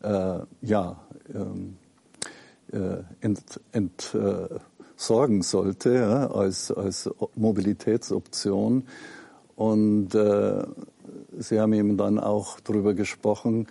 [0.02, 1.00] äh, ja,
[1.32, 1.76] ähm,
[2.72, 4.58] äh, ent, ent, äh,
[4.96, 8.84] sorgen sollte ja, als, als Mobilitätsoption.
[9.60, 10.64] Und äh,
[11.38, 13.66] Sie haben eben dann auch darüber gesprochen,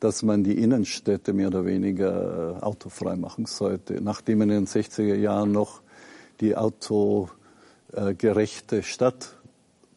[0.00, 4.00] dass man die Innenstädte mehr oder weniger äh, autofrei machen sollte.
[4.00, 5.82] Nachdem man in den 60er Jahren noch
[6.40, 7.34] die autogerechte
[8.82, 9.36] Stadt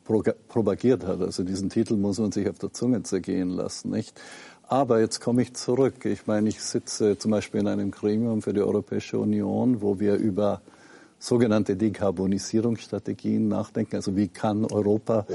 [0.04, 1.22] propagiert hat.
[1.22, 4.20] Also diesen Titel muss man sich auf der Zunge zergehen lassen, nicht?
[4.64, 6.04] Aber jetzt komme ich zurück.
[6.04, 10.16] Ich meine, ich sitze zum Beispiel in einem Gremium für die Europäische Union, wo wir
[10.16, 10.62] über
[11.19, 13.95] sogenannte Dekarbonisierungsstrategien nachdenken.
[13.95, 15.25] Also wie kann Europa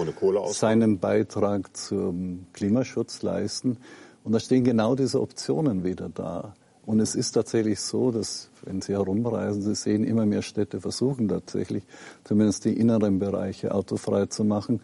[0.52, 3.78] seinen Beitrag zum Klimaschutz leisten?
[4.24, 6.54] Und da stehen genau diese Optionen wieder da.
[6.84, 11.28] Und es ist tatsächlich so, dass, wenn Sie herumreisen, Sie sehen, immer mehr Städte versuchen
[11.28, 11.84] tatsächlich,
[12.24, 14.80] zumindest die inneren Bereiche autofrei zu machen.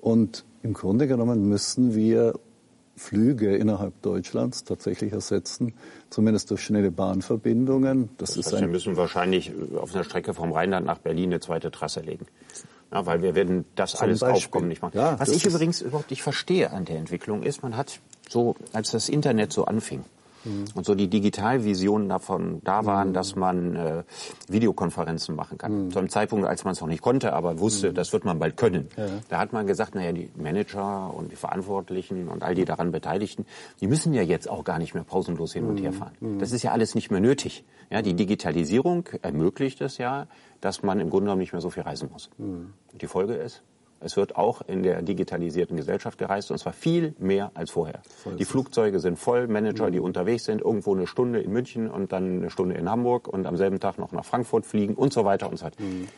[0.00, 2.34] Und im Grunde genommen müssen wir
[2.96, 5.74] Flüge innerhalb Deutschlands tatsächlich ersetzen,
[6.10, 8.10] zumindest durch schnelle Bahnverbindungen.
[8.18, 11.70] Das, das heißt, wir müssen wahrscheinlich auf einer Strecke vom Rheinland nach Berlin eine zweite
[11.70, 12.26] Trasse legen.
[12.92, 14.36] Ja, weil wir werden das alles Beispiel.
[14.36, 14.96] Aufkommen nicht machen.
[14.96, 18.90] Ja, Was ich übrigens überhaupt nicht verstehe an der Entwicklung ist, man hat so, als
[18.90, 20.04] das Internet so anfing,
[20.44, 20.64] Mhm.
[20.74, 23.12] Und so die Digitalvisionen davon da waren, mhm.
[23.12, 24.04] dass man äh,
[24.48, 25.86] Videokonferenzen machen kann.
[25.86, 25.90] Mhm.
[25.90, 27.94] Zu einem Zeitpunkt, als man es noch nicht konnte, aber wusste, mhm.
[27.94, 28.88] das wird man bald können.
[28.96, 29.06] Ja.
[29.28, 33.46] Da hat man gesagt, naja, die Manager und die Verantwortlichen und all die daran Beteiligten,
[33.80, 35.96] die müssen ja jetzt auch gar nicht mehr pausenlos hin und her mhm.
[35.96, 36.12] fahren.
[36.20, 36.38] Mhm.
[36.38, 37.64] Das ist ja alles nicht mehr nötig.
[37.90, 40.26] Ja, die Digitalisierung ermöglicht es ja,
[40.60, 42.30] dass man im Grunde genommen nicht mehr so viel reisen muss.
[42.92, 43.62] Die Folge ist,
[44.04, 48.00] es wird auch in der digitalisierten Gesellschaft gereist und zwar viel mehr als vorher.
[48.22, 50.06] Voll die Flugzeuge sind voll, Manager, die mhm.
[50.06, 53.56] unterwegs sind, irgendwo eine Stunde in München und dann eine Stunde in Hamburg und am
[53.56, 55.82] selben Tag noch nach Frankfurt fliegen und so weiter und so weiter.
[55.82, 56.08] Mhm.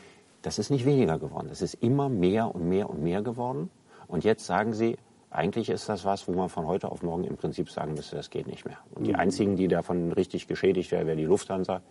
[0.43, 1.47] Das ist nicht weniger geworden.
[1.49, 3.71] Das ist immer mehr und mehr und mehr geworden.
[4.09, 4.97] Und jetzt sagen Sie,
[5.31, 8.31] eigentlich ist das was, wo man von heute auf morgen im Prinzip sagen müsste, das
[8.31, 8.79] geht nicht mehr.
[8.95, 9.19] Und die mhm.
[9.19, 11.83] einzigen, die davon richtig geschädigt wären, wäre die Lufthansa.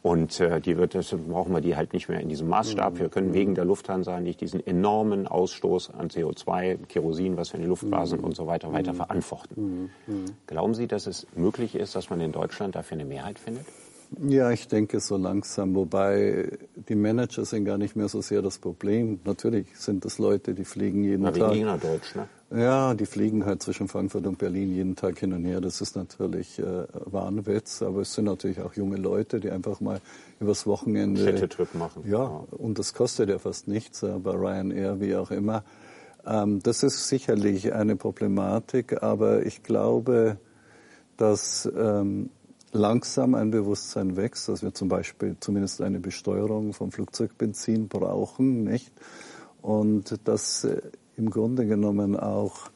[0.00, 2.94] Und äh, die wird, das brauchen wir die halt nicht mehr in diesem Maßstab.
[2.94, 2.98] Mhm.
[3.00, 7.62] Wir können wegen der Lufthansa nicht diesen enormen Ausstoß an CO2, Kerosin, was wir in
[7.62, 8.24] die Luft blasen mhm.
[8.24, 8.96] und so weiter weiter mhm.
[8.96, 9.90] verantworten.
[10.46, 13.66] Glauben Sie, dass es möglich ist, dass man in Deutschland dafür eine Mehrheit findet?
[14.26, 18.58] Ja, ich denke so langsam, wobei die Manager sind gar nicht mehr so sehr das
[18.58, 19.20] Problem.
[19.24, 21.54] Natürlich sind das Leute, die fliegen jeden Na, Tag.
[21.54, 22.28] Wiener Deutsch, ne?
[22.50, 25.60] Ja, die fliegen halt zwischen Frankfurt und Berlin jeden Tag hin und her.
[25.60, 30.00] Das ist natürlich äh, Wahnwitz, aber es sind natürlich auch junge Leute, die einfach mal
[30.40, 32.04] übers Wochenende Städtetrip machen.
[32.06, 35.62] Ja, ja, und das kostet ja fast nichts äh, bei Ryanair, wie auch immer.
[36.26, 40.38] Ähm, das ist sicherlich eine Problematik, aber ich glaube,
[41.18, 42.30] dass ähm,
[42.72, 48.92] langsam ein Bewusstsein wächst, dass wir zum Beispiel zumindest eine Besteuerung vom Flugzeugbenzin brauchen, nicht?
[49.62, 50.80] Und dass äh,
[51.16, 52.70] im Grunde genommen auch,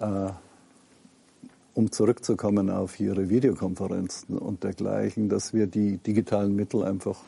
[0.00, 0.30] äh,
[1.74, 7.18] um zurückzukommen auf Ihre Videokonferenzen und dergleichen, dass wir die digitalen Mittel einfach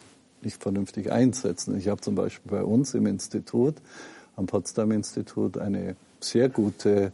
[0.43, 1.77] nicht vernünftig einsetzen.
[1.79, 3.77] Ich habe zum Beispiel bei uns im Institut,
[4.37, 7.13] am Potsdam Institut, eine sehr gute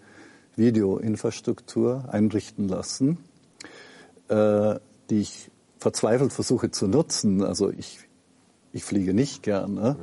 [0.57, 3.19] Videoinfrastruktur einrichten lassen
[4.31, 4.79] äh,
[5.11, 7.43] die ich verzweifelt versuche zu nutzen.
[7.43, 7.99] Also ich,
[8.73, 9.97] ich fliege nicht gerne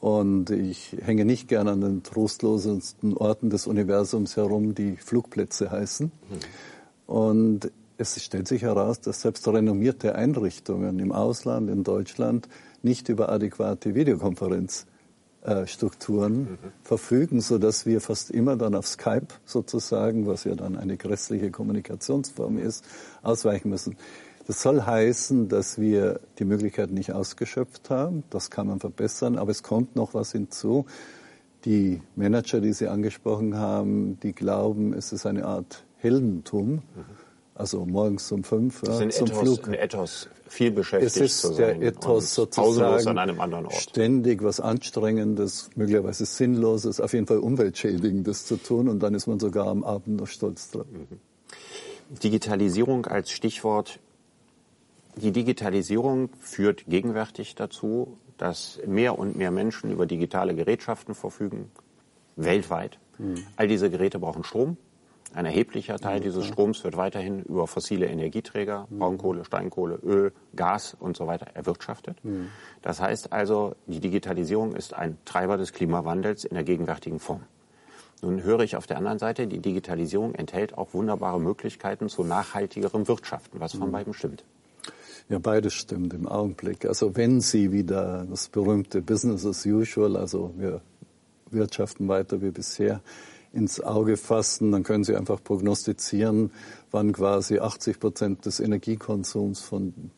[0.00, 6.10] und ich hänge nicht gerne an den trostlosesten Orten des Universums herum, die Flugplätze heißen.
[7.06, 12.48] Und es stellt sich heraus, dass selbst renommierte Einrichtungen im Ausland, in Deutschland,
[12.82, 14.86] nicht über adäquate Videokonferenz
[15.66, 16.58] Strukturen mhm.
[16.84, 21.50] verfügen, so dass wir fast immer dann auf Skype sozusagen, was ja dann eine grässliche
[21.50, 22.84] Kommunikationsform ist,
[23.22, 23.96] ausweichen müssen.
[24.46, 28.24] Das soll heißen, dass wir die Möglichkeit nicht ausgeschöpft haben.
[28.30, 29.36] Das kann man verbessern.
[29.36, 30.86] Aber es kommt noch was hinzu.
[31.64, 36.74] Die Manager, die Sie angesprochen haben, die glauben, es ist eine Art Heldentum.
[36.74, 36.82] Mhm.
[37.54, 39.68] Also morgens um fünf ja, zum Ethos, Flug.
[39.68, 43.74] Ein Ethos, viel beschäftigt Es ist zu sein der Ethos sozusagen an einem anderen Ort.
[43.74, 49.38] ständig was Anstrengendes, möglicherweise Sinnloses, auf jeden Fall Umweltschädigendes zu tun und dann ist man
[49.38, 50.86] sogar am Abend noch stolz drauf.
[50.90, 51.18] Mhm.
[52.22, 54.00] Digitalisierung als Stichwort
[55.16, 61.70] die Digitalisierung führt gegenwärtig dazu, dass mehr und mehr Menschen über digitale Gerätschaften verfügen,
[62.36, 62.98] weltweit.
[63.18, 63.44] Mhm.
[63.56, 64.76] All diese Geräte brauchen Strom.
[65.34, 68.98] Ein erheblicher Teil dieses Stroms wird weiterhin über fossile Energieträger, mhm.
[68.98, 72.22] Braunkohle, Steinkohle, Öl, Gas und so weiter erwirtschaftet.
[72.24, 72.48] Mhm.
[72.82, 77.42] Das heißt also, die Digitalisierung ist ein Treiber des Klimawandels in der gegenwärtigen Form.
[78.20, 83.08] Nun höre ich auf der anderen Seite, die Digitalisierung enthält auch wunderbare Möglichkeiten zu nachhaltigerem
[83.08, 83.58] Wirtschaften.
[83.58, 83.92] Was von mhm.
[83.92, 84.44] beiden stimmt?
[85.28, 86.84] Ja, beides stimmt im Augenblick.
[86.84, 90.82] Also wenn Sie wieder das berühmte Business as usual, also wir
[91.50, 93.00] wirtschaften weiter wie bisher,
[93.52, 96.50] ins Auge fassen, dann können Sie einfach prognostizieren,
[96.90, 100.10] wann quasi 80 Prozent des Energiekonsums von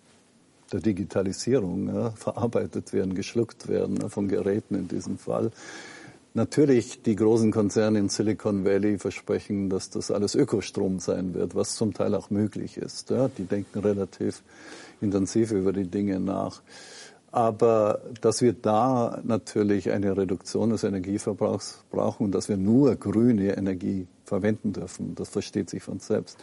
[0.73, 5.51] der Digitalisierung ja, verarbeitet werden, geschluckt werden, ja, von Geräten in diesem Fall.
[6.37, 11.77] Natürlich, die großen Konzerne in Silicon Valley versprechen, dass das alles Ökostrom sein wird, was
[11.77, 13.11] zum Teil auch möglich ist.
[13.11, 14.43] Ja, die denken relativ
[15.01, 16.61] intensiv über die Dinge nach.
[17.35, 23.57] Aber dass wir da natürlich eine Reduktion des Energieverbrauchs brauchen und dass wir nur grüne
[23.57, 26.39] Energie verwenden dürfen, das versteht sich von selbst.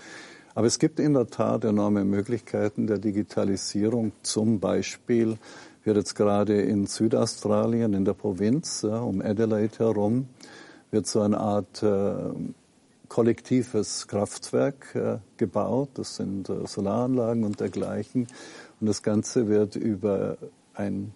[0.53, 4.11] Aber es gibt in der Tat enorme Möglichkeiten der Digitalisierung.
[4.21, 5.37] Zum Beispiel
[5.85, 10.27] wird jetzt gerade in Südaustralien, in der Provinz, ja, um Adelaide herum,
[10.91, 12.15] wird so eine Art äh,
[13.07, 15.91] kollektives Kraftwerk äh, gebaut.
[15.93, 18.27] Das sind äh, Solaranlagen und dergleichen.
[18.81, 20.37] Und das Ganze wird über
[20.73, 21.13] ein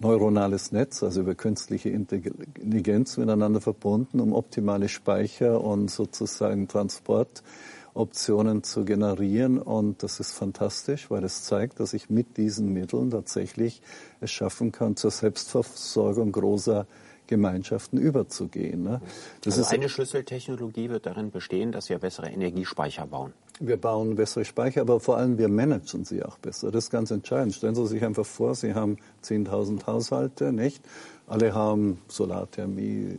[0.00, 8.84] neuronales Netz, also über künstliche Intelligenz miteinander verbunden, um optimale Speicher und sozusagen Transportoptionen zu
[8.84, 9.58] generieren.
[9.58, 13.82] Und das ist fantastisch, weil es zeigt, dass ich mit diesen Mitteln tatsächlich
[14.20, 16.86] es schaffen kann, zur Selbstversorgung großer
[17.26, 18.82] Gemeinschaften überzugehen.
[18.82, 19.00] Ne?
[19.42, 23.32] Das also ist eine Schlüsseltechnologie wird darin bestehen, dass wir bessere Energiespeicher bauen.
[23.62, 26.70] Wir bauen bessere Speicher, aber vor allem wir managen sie auch besser.
[26.70, 27.54] Das ist ganz entscheidend.
[27.54, 30.82] Stellen Sie sich einfach vor, Sie haben 10.000 Haushalte, nicht?
[31.26, 33.16] Alle haben Solarthermie,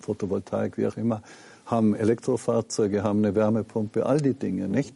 [0.00, 1.22] Photovoltaik, wie auch immer,
[1.64, 4.94] haben Elektrofahrzeuge, haben eine Wärmepumpe, all die Dinge, nicht?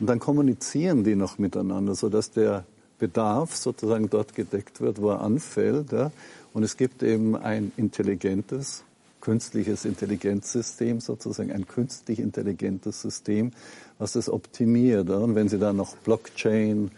[0.00, 2.64] Und dann kommunizieren die noch miteinander, sodass der
[2.98, 5.92] Bedarf sozusagen dort gedeckt wird, wo er anfällt.
[5.92, 6.10] Ja?
[6.54, 8.84] Und es gibt eben ein intelligentes,
[9.22, 13.52] künstliches Intelligenzsystem sozusagen, ein künstlich intelligentes System,
[13.98, 15.08] was das optimiert.
[15.08, 16.90] Und wenn Sie dann noch Blockchain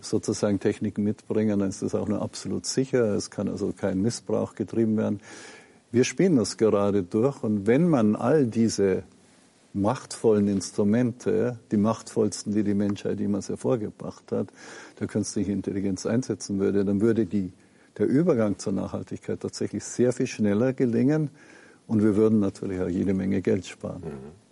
[0.00, 3.14] sozusagen Techniken mitbringen, dann ist das auch nur absolut sicher.
[3.14, 5.20] Es kann also kein Missbrauch getrieben werden.
[5.92, 7.42] Wir spielen das gerade durch.
[7.42, 9.02] Und wenn man all diese
[9.74, 14.48] machtvollen Instrumente, die machtvollsten, die die Menschheit jemals hervorgebracht hat,
[14.98, 17.52] der künstliche Intelligenz einsetzen würde, dann würde die
[17.98, 21.30] der Übergang zur Nachhaltigkeit tatsächlich sehr viel schneller gelingen
[21.88, 24.02] und wir würden natürlich auch jede Menge Geld sparen.
[24.04, 24.48] Mhm.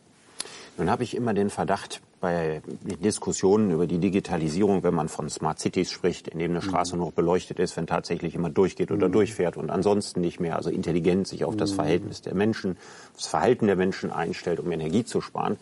[0.79, 2.61] Nun habe ich immer den Verdacht bei
[3.03, 7.03] Diskussionen über die Digitalisierung, wenn man von Smart Cities spricht, in dem eine Straße mhm.
[7.03, 9.13] noch beleuchtet ist, wenn tatsächlich jemand durchgeht oder mhm.
[9.13, 11.77] durchfährt und ansonsten nicht mehr, also intelligent sich auf das mhm.
[11.77, 12.77] Verhältnis der Menschen,
[13.15, 15.57] das Verhalten der Menschen einstellt, um Energie zu sparen,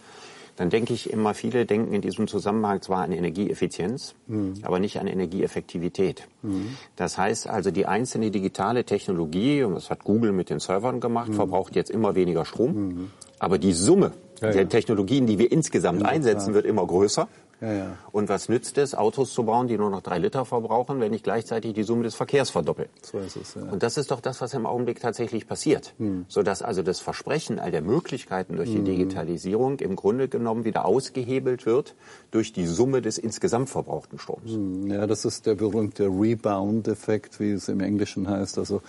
[0.57, 4.55] dann denke ich immer, viele denken in diesem Zusammenhang zwar an Energieeffizienz, mhm.
[4.63, 6.29] aber nicht an Energieeffektivität.
[6.43, 6.77] Mhm.
[6.97, 11.31] Das heißt also, die einzelne digitale Technologie, und das hat Google mit den Servern gemacht,
[11.31, 11.35] mhm.
[11.35, 14.69] verbraucht jetzt immer weniger Strom, aber die Summe ja, der ja.
[14.69, 17.29] Technologien, die wir insgesamt einsetzen, wird immer größer.
[17.61, 17.99] Ja, ja.
[18.13, 21.23] Und was nützt es, Autos zu bauen, die nur noch drei Liter verbrauchen, wenn ich
[21.23, 22.89] gleichzeitig die Summe des Verkehrs verdoppel?
[23.03, 23.63] So ist es, ja.
[23.63, 25.95] Und das ist doch das, was im Augenblick tatsächlich passiert.
[25.99, 26.27] Hm.
[26.29, 28.85] Sodass also das Versprechen all der Möglichkeiten durch die hm.
[28.85, 31.95] Digitalisierung im Grunde genommen wieder ausgehebelt wird
[32.31, 34.53] durch die Summe des insgesamt verbrauchten Stroms.
[34.53, 34.91] Hm.
[34.91, 38.59] Ja, das ist der berühmte Rebound-Effekt, wie es im Englischen heißt.
[38.59, 38.83] Also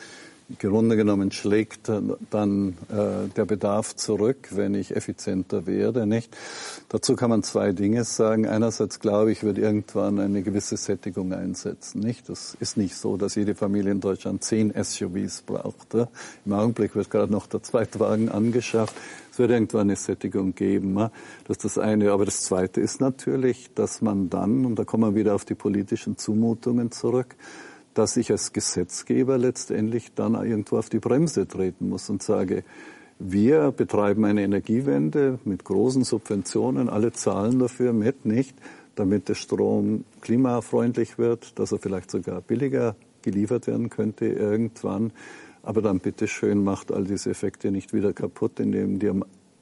[0.59, 1.89] Grunde genommen schlägt
[2.29, 6.05] dann äh, der Bedarf zurück, wenn ich effizienter werde.
[6.05, 6.37] Nicht?
[6.89, 8.45] Dazu kann man zwei Dinge sagen.
[8.45, 11.99] Einerseits glaube ich, wird irgendwann eine gewisse Sättigung einsetzen.
[11.99, 12.29] Nicht?
[12.29, 15.95] Das ist nicht so, dass jede Familie in Deutschland zehn SUVs braucht.
[15.95, 16.09] Ja?
[16.45, 18.95] Im Augenblick wird gerade noch der Zweitwagen angeschafft.
[19.31, 20.95] Es wird irgendwann eine Sättigung geben.
[20.99, 21.11] Ja?
[21.47, 22.11] Das ist das eine.
[22.11, 25.55] Aber das zweite ist natürlich, dass man dann, und da kommen wir wieder auf die
[25.55, 27.35] politischen Zumutungen zurück,
[27.95, 32.63] dass ich als Gesetzgeber letztendlich dann irgendwo auf die Bremse treten muss und sage,
[33.17, 38.55] wir betreiben eine Energiewende mit großen Subventionen, alle zahlen dafür mit, nicht,
[38.95, 45.11] damit der Strom klimafreundlich wird, dass er vielleicht sogar billiger geliefert werden könnte irgendwann.
[45.63, 49.11] Aber dann bitteschön macht all diese Effekte nicht wieder kaputt, indem die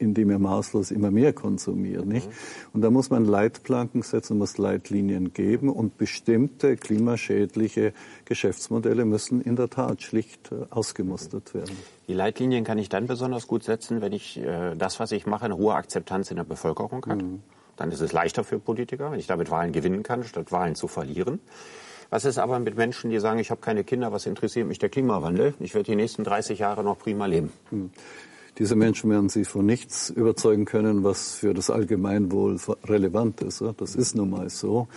[0.03, 2.05] indem er maßlos immer mehr konsumiert.
[2.05, 2.29] Nicht?
[2.73, 7.93] Und da muss man Leitplanken setzen, muss Leitlinien geben und bestimmte klimaschädliche
[8.25, 11.75] Geschäftsmodelle müssen in der Tat schlicht äh, ausgemustert werden.
[12.07, 15.45] Die Leitlinien kann ich dann besonders gut setzen, wenn ich äh, das, was ich mache,
[15.45, 17.21] eine hohe Akzeptanz in der Bevölkerung hat.
[17.21, 17.41] Mhm.
[17.75, 20.87] Dann ist es leichter für Politiker, wenn ich damit Wahlen gewinnen kann, statt Wahlen zu
[20.87, 21.39] verlieren.
[22.09, 24.89] Was ist aber mit Menschen, die sagen, ich habe keine Kinder, was interessiert mich der
[24.89, 25.55] Klimawandel?
[25.59, 27.51] Ich werde die nächsten 30 Jahre noch prima leben.
[27.71, 27.89] Mhm.
[28.59, 33.63] Diese Menschen werden Sie von nichts überzeugen können, was für das Allgemeinwohl relevant ist.
[33.77, 34.87] Das ist nun mal so.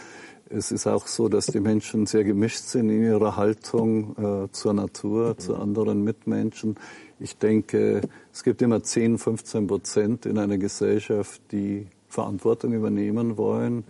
[0.48, 4.74] Es ist auch so, dass die Menschen sehr gemischt sind in ihrer Haltung äh, zur
[4.74, 6.76] Natur, zu anderen Mitmenschen.
[7.18, 13.76] Ich denke, es gibt immer 10, 15 Prozent in einer Gesellschaft, die Verantwortung übernehmen wollen.
[13.76, 13.84] Mhm.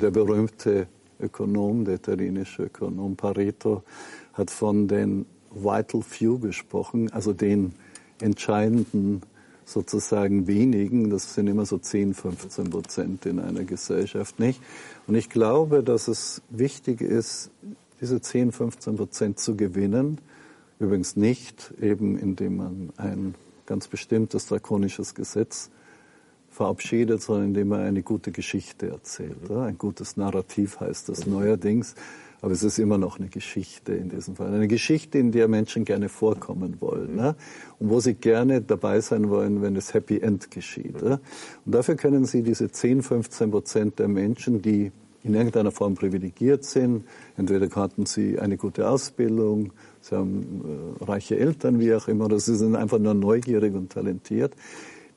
[0.00, 0.86] Der berühmte
[1.18, 3.82] Ökonom, der italienische Ökonom Pareto,
[4.34, 7.74] hat von den Vital Few gesprochen, also den
[8.20, 9.22] entscheidenden
[9.64, 14.60] sozusagen wenigen, das sind immer so 10, 15 Prozent in einer Gesellschaft, nicht?
[15.06, 17.50] Und ich glaube, dass es wichtig ist,
[18.00, 20.18] diese 10, 15 Prozent zu gewinnen.
[20.78, 23.34] Übrigens nicht eben, indem man ein
[23.66, 25.70] ganz bestimmtes drakonisches Gesetz
[26.50, 29.50] verabschiedet, sondern indem man eine gute Geschichte erzählt.
[29.50, 31.94] Ein gutes Narrativ heißt das neuerdings.
[32.42, 34.52] Aber es ist immer noch eine Geschichte in diesem Fall.
[34.52, 37.16] Eine Geschichte, in der Menschen gerne vorkommen wollen.
[37.16, 37.36] Ne?
[37.78, 41.02] Und wo sie gerne dabei sein wollen, wenn es Happy End geschieht.
[41.02, 41.20] Ne?
[41.66, 44.90] Und dafür können sie diese 10, 15 Prozent der Menschen, die
[45.22, 47.04] in irgendeiner Form privilegiert sind,
[47.36, 52.40] entweder hatten sie eine gute Ausbildung, sie haben äh, reiche Eltern, wie auch immer, oder
[52.40, 54.54] sie sind einfach nur neugierig und talentiert,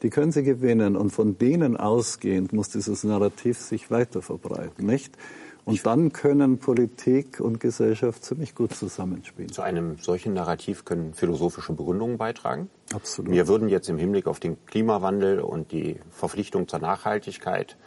[0.02, 0.98] die können sie gewinnen.
[0.98, 5.18] Und von denen ausgehend muss dieses Narrativ sich weiter verbreiten, nicht?
[5.66, 9.52] Und dann können Politik und Gesellschaft ziemlich gut zusammenspielen.
[9.52, 12.70] Zu einem solchen Narrativ können philosophische Begründungen beitragen.
[12.94, 13.32] Absolut.
[13.32, 17.78] Wir würden jetzt im Hinblick auf den Klimawandel und die Verpflichtung zur Nachhaltigkeit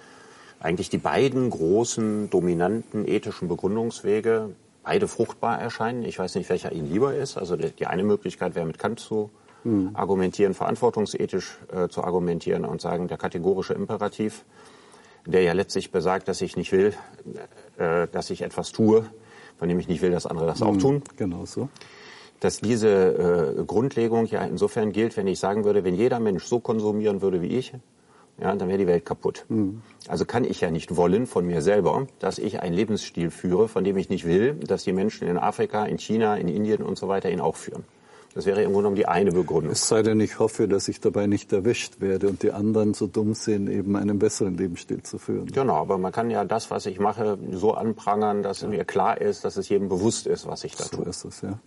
[0.58, 6.04] eigentlich die beiden großen, dominanten ethischen Begründungswege beide fruchtbar erscheinen.
[6.04, 7.36] Ich weiß nicht, welcher Ihnen lieber ist.
[7.36, 9.30] Also die eine Möglichkeit wäre mit Kant zu
[9.64, 9.90] hm.
[9.94, 14.44] argumentieren, verantwortungsethisch äh, zu argumentieren und sagen, der kategorische Imperativ
[15.26, 16.94] der ja letztlich besagt, dass ich nicht will,
[17.78, 19.06] äh, dass ich etwas tue,
[19.58, 20.78] von dem ich nicht will, dass andere das auch mhm.
[20.78, 21.02] tun.
[21.16, 21.68] Genau so.
[22.40, 26.60] Dass diese äh, Grundlegung ja insofern gilt, wenn ich sagen würde, wenn jeder Mensch so
[26.60, 27.72] konsumieren würde wie ich,
[28.38, 29.46] ja, dann wäre die Welt kaputt.
[29.48, 29.82] Mhm.
[30.08, 33.82] Also kann ich ja nicht wollen von mir selber, dass ich einen Lebensstil führe, von
[33.82, 37.08] dem ich nicht will, dass die Menschen in Afrika, in China, in Indien und so
[37.08, 37.84] weiter ihn auch führen.
[38.36, 39.72] Das wäre im Grunde genommen die eine Begründung.
[39.72, 43.06] Es sei denn, ich hoffe, dass ich dabei nicht erwischt werde und die anderen so
[43.06, 45.46] dumm sind, eben einen besseren Lebensstil zu führen.
[45.46, 48.68] Genau, aber man kann ja das, was ich mache, so anprangern, dass ja.
[48.68, 51.04] mir klar ist, dass es jedem bewusst ist, was ich da so tue.
[51.04, 51.58] So ist es, ja.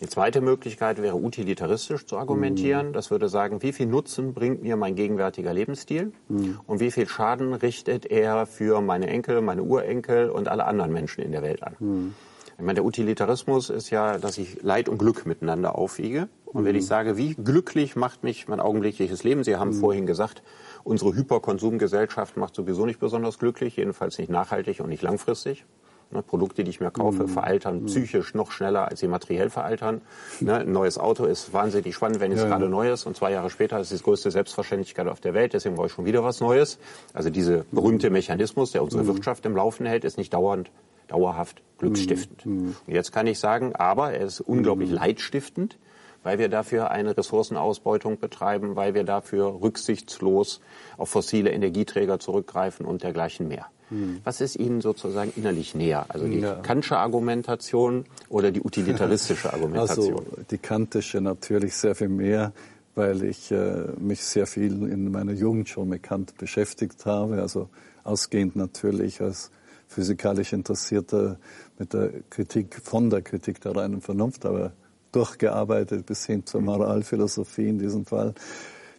[0.00, 2.88] Die zweite Möglichkeit wäre utilitaristisch zu argumentieren.
[2.88, 2.92] Mhm.
[2.94, 6.58] Das würde sagen, wie viel Nutzen bringt mir mein gegenwärtiger Lebensstil mhm.
[6.66, 11.22] und wie viel Schaden richtet er für meine Enkel, meine Urenkel und alle anderen Menschen
[11.22, 11.76] in der Welt an.
[11.78, 12.14] Mhm.
[12.58, 16.28] Ich meine, der Utilitarismus ist ja, dass ich Leid und Glück miteinander aufwiege.
[16.46, 16.88] Und wenn ich mhm.
[16.88, 19.42] sage, wie glücklich macht mich mein augenblickliches Leben?
[19.42, 19.80] Sie haben mhm.
[19.80, 20.42] vorhin gesagt,
[20.84, 25.64] unsere Hyperkonsumgesellschaft macht sowieso nicht besonders glücklich, jedenfalls nicht nachhaltig und nicht langfristig.
[26.12, 27.28] Ne, Produkte, die ich mir kaufe, mhm.
[27.28, 27.86] veraltern mhm.
[27.86, 30.02] psychisch noch schneller, als sie materiell veraltern.
[30.40, 32.70] Ne, ein neues Auto ist wahnsinnig spannend, wenn es ja, gerade ja.
[32.70, 33.06] neu ist.
[33.06, 35.54] Und zwei Jahre später ist es die größte Selbstverständlichkeit auf der Welt.
[35.54, 36.78] Deswegen brauche ich schon wieder was Neues.
[37.14, 39.08] Also dieser berühmte Mechanismus, der unsere mhm.
[39.08, 40.70] Wirtschaft im Laufen hält, ist nicht dauernd
[41.12, 42.46] dauerhaft glücksstiftend.
[42.46, 42.76] Mhm.
[42.86, 44.96] Und jetzt kann ich sagen, aber er ist unglaublich mhm.
[44.96, 45.78] leidstiftend,
[46.22, 50.60] weil wir dafür eine Ressourcenausbeutung betreiben, weil wir dafür rücksichtslos
[50.96, 53.66] auf fossile Energieträger zurückgreifen und dergleichen mehr.
[53.90, 54.20] Mhm.
[54.24, 56.06] Was ist Ihnen sozusagen innerlich näher?
[56.08, 56.54] Also die ja.
[56.54, 60.18] kantische Argumentation oder die utilitaristische Argumentation?
[60.18, 62.52] Also die kantische natürlich sehr viel mehr,
[62.94, 67.42] weil ich äh, mich sehr viel in meiner Jugend schon mit Kant beschäftigt habe.
[67.42, 67.68] Also
[68.04, 69.50] ausgehend natürlich als
[69.92, 71.38] physikalisch Interessierter
[71.78, 74.72] mit der Kritik, von der Kritik der reinen Vernunft, aber
[75.12, 78.34] durchgearbeitet bis hin zur Moralphilosophie in diesem Fall.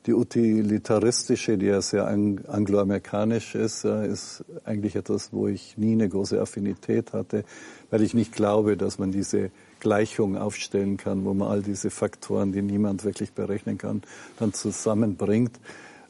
[0.05, 6.41] Die utilitaristische, die ja sehr angloamerikanisch ist, ist eigentlich etwas, wo ich nie eine große
[6.41, 7.45] Affinität hatte,
[7.89, 12.51] weil ich nicht glaube, dass man diese Gleichung aufstellen kann, wo man all diese Faktoren,
[12.51, 14.01] die niemand wirklich berechnen kann,
[14.39, 15.57] dann zusammenbringt.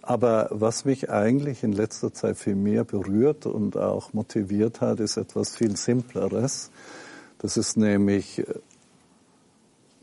[0.05, 5.15] Aber was mich eigentlich in letzter Zeit viel mehr berührt und auch motiviert hat, ist
[5.15, 6.71] etwas viel Simpleres.
[7.37, 8.45] Das ist nämlich äh,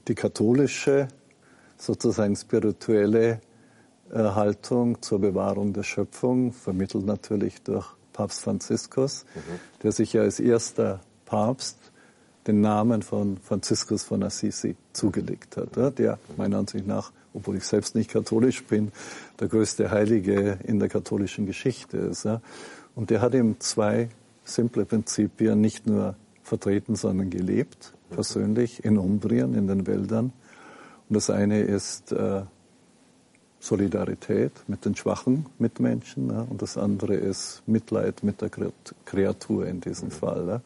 [0.08, 1.08] die katholische,
[1.76, 3.42] sozusagen spirituelle
[4.10, 9.60] äh, Haltung zur Bewahrung der Schöpfung, vermittelt natürlich durch Papst Franziskus, mhm.
[9.82, 11.76] der sich ja als erster Papst
[12.46, 17.94] den Namen von Franziskus von Assisi zugelegt hat, der meiner Ansicht nach, obwohl ich selbst
[17.94, 18.92] nicht katholisch bin,
[19.40, 22.28] der größte Heilige in der katholischen Geschichte ist.
[22.94, 24.08] Und der hat eben zwei
[24.44, 30.32] simple Prinzipien nicht nur vertreten, sondern gelebt, persönlich in Umbrien, in den Wäldern.
[31.08, 32.42] Und das eine ist äh,
[33.60, 38.50] Solidarität mit den schwachen Mitmenschen ja, und das andere ist Mitleid mit der
[39.04, 40.48] Kreatur in diesem Fall.
[40.48, 40.60] Ja.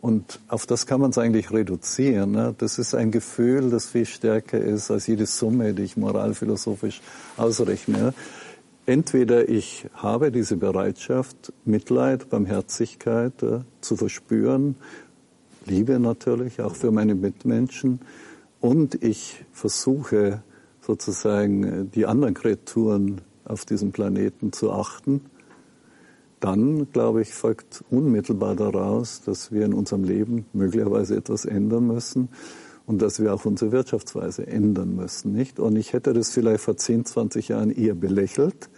[0.00, 2.30] Und auf das kann man es eigentlich reduzieren.
[2.30, 2.54] Ne?
[2.56, 7.02] Das ist ein Gefühl, das viel stärker ist als jede Summe, die ich moralphilosophisch
[7.36, 8.14] ausrechne.
[8.86, 14.76] Entweder ich habe diese Bereitschaft, Mitleid, Barmherzigkeit äh, zu verspüren,
[15.66, 18.00] Liebe natürlich, auch für meine Mitmenschen,
[18.60, 20.42] und ich versuche
[20.80, 25.20] sozusagen äh, die anderen Kreaturen auf diesem Planeten zu achten
[26.40, 32.28] dann, glaube ich, folgt unmittelbar daraus, dass wir in unserem Leben möglicherweise etwas ändern müssen
[32.86, 35.60] und dass wir auch unsere Wirtschaftsweise ändern müssen, nicht?
[35.60, 38.70] Und ich hätte das vielleicht vor 10, 20 Jahren eher belächelt,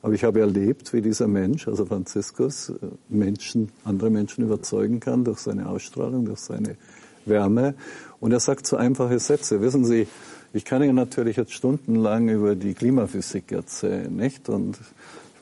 [0.00, 2.72] aber ich habe erlebt, wie dieser Mensch, also Franziskus, äh,
[3.08, 6.76] Menschen, andere Menschen überzeugen kann durch seine Ausstrahlung, durch seine
[7.24, 7.74] Wärme.
[8.18, 9.60] Und er sagt so einfache Sätze.
[9.60, 10.08] Wissen Sie,
[10.52, 14.48] ich kann Ihnen natürlich jetzt stundenlang über die Klimaphysik erzählen, nicht?
[14.48, 14.76] Und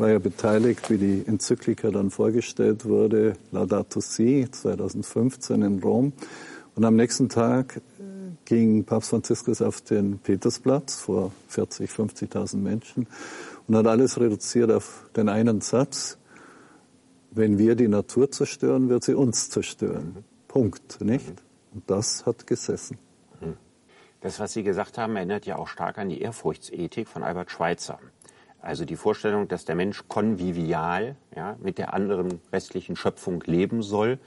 [0.00, 6.12] war ja beteiligt, wie die Enzyklika dann vorgestellt wurde, Laudato Si 2015 in Rom.
[6.74, 7.80] Und am nächsten Tag äh,
[8.46, 13.06] ging Papst Franziskus auf den Petersplatz vor 40, 50.000 Menschen
[13.68, 16.16] und hat alles reduziert auf den einen Satz.
[17.30, 20.14] Wenn wir die Natur zerstören, wird sie uns zerstören.
[20.16, 20.24] Mhm.
[20.48, 21.42] Punkt, nicht?
[21.74, 22.98] Und das hat gesessen.
[23.40, 23.56] Mhm.
[24.22, 27.98] Das, was Sie gesagt haben, erinnert ja auch stark an die Ehrfurchtsethik von Albert Schweitzer.
[28.62, 34.18] Also die Vorstellung, dass der Mensch konvivial ja, mit der anderen restlichen Schöpfung leben soll.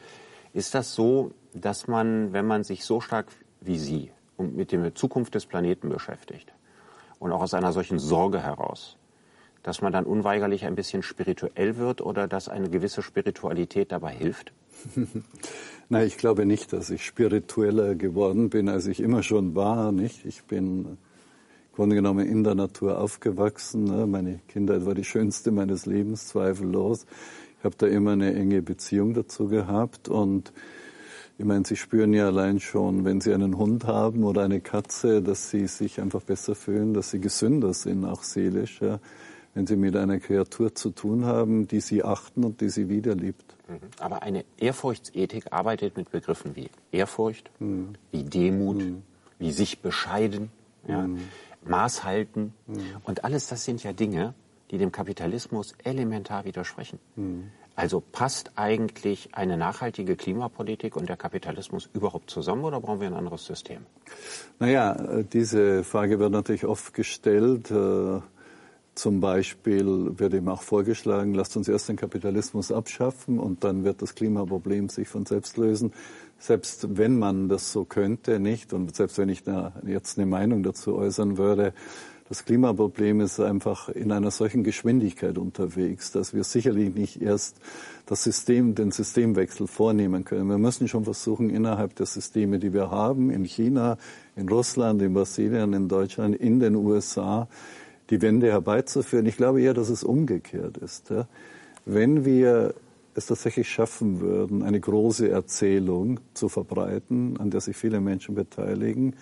[0.53, 3.27] Ist das so, dass man, wenn man sich so stark
[3.61, 6.51] wie Sie und mit der Zukunft des Planeten beschäftigt
[7.19, 8.97] und auch aus einer solchen Sorge heraus,
[9.61, 14.51] dass man dann unweigerlich ein bisschen spirituell wird oder dass eine gewisse Spiritualität dabei hilft?
[15.89, 19.91] Nein, ich glaube nicht, dass ich spiritueller geworden bin, als ich immer schon war.
[19.91, 20.25] Nicht?
[20.25, 20.97] Ich bin
[21.73, 23.85] Grunde genommen in der Natur aufgewachsen.
[23.85, 24.05] Ne?
[24.05, 27.05] Meine Kindheit war die schönste meines Lebens, zweifellos.
[27.57, 30.53] Ich habe da immer eine enge Beziehung dazu gehabt und
[31.39, 35.23] ich meine, Sie spüren ja allein schon, wenn Sie einen Hund haben oder eine Katze,
[35.23, 38.99] dass Sie sich einfach besser fühlen, dass Sie gesünder sind, auch seelisch, ja?
[39.55, 43.55] wenn Sie mit einer Kreatur zu tun haben, die Sie achten und die Sie wiederliebt.
[43.67, 43.77] Mhm.
[43.99, 47.95] Aber eine Ehrfurchtsethik arbeitet mit Begriffen wie Ehrfurcht, mhm.
[48.11, 49.01] wie Demut, mhm.
[49.39, 50.51] wie sich bescheiden.
[50.87, 51.07] Ja?
[51.07, 51.17] Mhm.
[51.67, 52.53] Maß halten.
[52.67, 52.81] Mhm.
[53.03, 54.33] Und alles das sind ja Dinge,
[54.71, 56.99] die dem Kapitalismus elementar widersprechen.
[57.15, 57.51] Mhm.
[57.75, 63.15] Also passt eigentlich eine nachhaltige Klimapolitik und der Kapitalismus überhaupt zusammen oder brauchen wir ein
[63.15, 63.79] anderes System?
[64.59, 67.71] Naja, diese Frage wird natürlich oft gestellt.
[67.71, 68.21] Äh,
[68.95, 74.03] zum Beispiel wird eben auch vorgeschlagen, lasst uns erst den Kapitalismus abschaffen und dann wird
[74.03, 75.93] das Klimaproblem sich von selbst lösen
[76.39, 80.63] selbst wenn man das so könnte, nicht, und selbst wenn ich da jetzt eine Meinung
[80.63, 81.73] dazu äußern würde,
[82.29, 87.57] das Klimaproblem ist einfach in einer solchen Geschwindigkeit unterwegs, dass wir sicherlich nicht erst
[88.05, 90.49] das System, den Systemwechsel vornehmen können.
[90.49, 93.97] Wir müssen schon versuchen, innerhalb der Systeme, die wir haben, in China,
[94.35, 97.47] in Russland, in Brasilien, in Deutschland, in den USA,
[98.09, 99.25] die Wende herbeizuführen.
[99.25, 101.13] Ich glaube eher, dass es umgekehrt ist.
[101.85, 102.73] Wenn wir
[103.15, 109.15] es tatsächlich schaffen würden, eine große Erzählung zu verbreiten, an der sich viele Menschen beteiligen,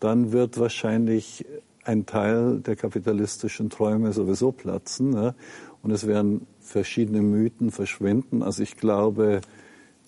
[0.00, 1.44] dann wird wahrscheinlich
[1.84, 5.10] ein Teil der kapitalistischen Träume sowieso platzen.
[5.10, 5.34] Ne?
[5.82, 8.42] Und es werden verschiedene Mythen verschwinden.
[8.42, 9.40] Also ich glaube.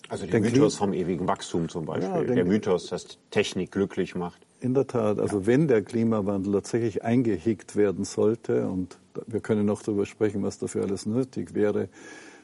[0.09, 2.09] Also der Mythos vom ewigen Wachstum zum Beispiel.
[2.09, 4.45] Ja, der Mythos, dass Technik glücklich macht.
[4.59, 5.19] In der Tat.
[5.19, 5.45] Also ja.
[5.47, 8.97] wenn der Klimawandel tatsächlich eingehegt werden sollte, und
[9.27, 11.89] wir können noch darüber sprechen, was dafür alles nötig wäre,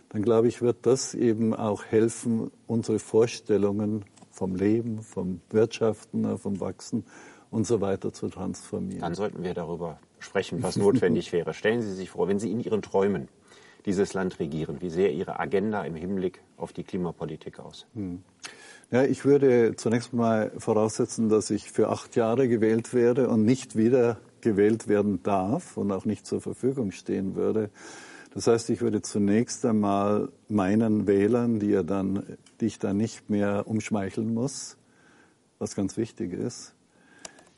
[0.10, 6.60] dann glaube ich, wird das eben auch helfen, unsere Vorstellungen vom Leben, vom Wirtschaften, vom
[6.60, 7.06] Wachsen
[7.52, 9.02] und so weiter zu transformieren.
[9.02, 11.54] Dann sollten wir darüber sprechen, was notwendig wäre.
[11.54, 13.28] Stellen Sie sich vor, wenn Sie in Ihren Träumen
[13.86, 17.86] dieses Land regieren, wie sähe Ihre Agenda im Hinblick auf die Klimapolitik aus?
[17.94, 18.24] Hm.
[18.92, 23.76] Ja, ich würde zunächst mal voraussetzen, dass ich für acht Jahre gewählt werde und nicht
[23.76, 27.70] wieder gewählt werden darf und auch nicht zur Verfügung stehen würde.
[28.34, 32.24] Das heißt, ich würde zunächst einmal meinen Wählern, die, ja dann,
[32.62, 34.78] die ich dann nicht mehr umschmeicheln muss,
[35.58, 36.74] was ganz wichtig ist,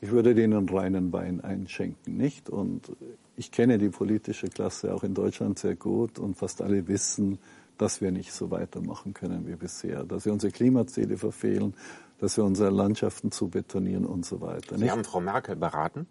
[0.00, 2.50] ich würde denen reinen Wein einschenken, nicht?
[2.50, 2.90] Und
[3.36, 7.38] ich kenne die politische Klasse auch in Deutschland sehr gut und fast alle wissen,
[7.78, 11.74] dass wir nicht so weitermachen können wie bisher, dass wir unsere Klimaziele verfehlen,
[12.18, 14.76] dass wir unsere Landschaften zu betonieren und so weiter.
[14.76, 14.92] Sie nicht?
[14.92, 16.06] haben Frau Merkel beraten?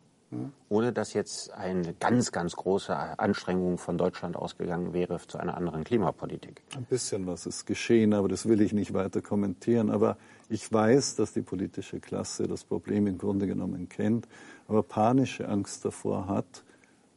[0.69, 5.83] Ohne dass jetzt eine ganz, ganz große Anstrengung von Deutschland ausgegangen wäre zu einer anderen
[5.83, 6.61] Klimapolitik.
[6.75, 9.89] Ein bisschen was ist geschehen, aber das will ich nicht weiter kommentieren.
[9.89, 10.17] Aber
[10.49, 14.27] ich weiß, dass die politische Klasse das Problem im Grunde genommen kennt,
[14.67, 16.63] aber panische Angst davor hat,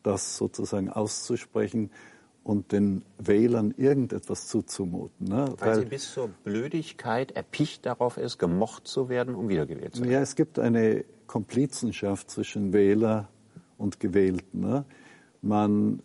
[0.02, 1.90] das sozusagen auszusprechen
[2.44, 5.26] und den Wählern irgendetwas zuzumuten.
[5.26, 5.54] Ne?
[5.58, 10.02] Weil, Weil, sie bis zur Blödigkeit erpicht darauf ist, gemocht zu werden, um wiedergewählt zu
[10.02, 10.12] werden.
[10.12, 13.28] Ja, es gibt eine Komplizenschaft zwischen Wähler
[13.78, 14.60] und Gewählten.
[14.60, 14.84] Ne?
[15.40, 16.02] Man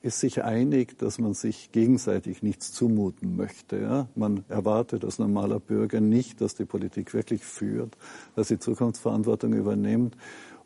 [0.00, 3.78] ist sich einig, dass man sich gegenseitig nichts zumuten möchte.
[3.78, 4.08] Ja?
[4.14, 7.96] Man erwartet als normaler Bürger nicht, dass die Politik wirklich führt,
[8.34, 10.16] dass sie Zukunftsverantwortung übernimmt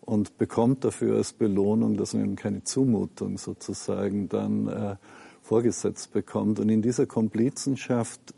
[0.07, 4.97] und bekommt dafür als Belohnung, dass man eben keine Zumutung sozusagen dann äh,
[5.43, 6.61] vorgesetzt bekommt.
[6.61, 8.33] Und in dieser Komplizenschaft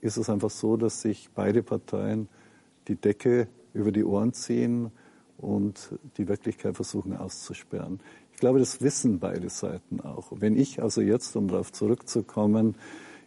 [0.00, 2.28] ist es einfach so, dass sich beide Parteien
[2.88, 4.90] die Decke über die Ohren ziehen
[5.38, 8.00] und die Wirklichkeit versuchen auszusperren.
[8.32, 10.32] Ich glaube, das wissen beide Seiten auch.
[10.34, 12.74] Wenn ich also jetzt, um darauf zurückzukommen,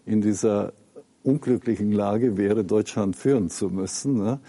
[0.06, 0.74] in dieser
[1.24, 4.40] unglücklichen Lage wäre, Deutschland führen zu müssen, ne,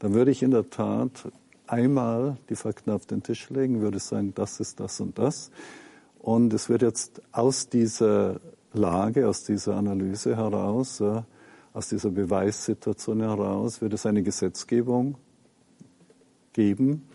[0.00, 1.30] dann würde ich in der Tat
[1.66, 5.50] einmal die Fakten auf den Tisch legen, würde sagen, das ist das und das.
[6.18, 8.40] Und es wird jetzt aus dieser
[8.72, 11.02] Lage, aus dieser Analyse heraus,
[11.72, 15.16] aus dieser Beweissituation heraus, wird es eine Gesetzgebung
[16.52, 17.08] geben,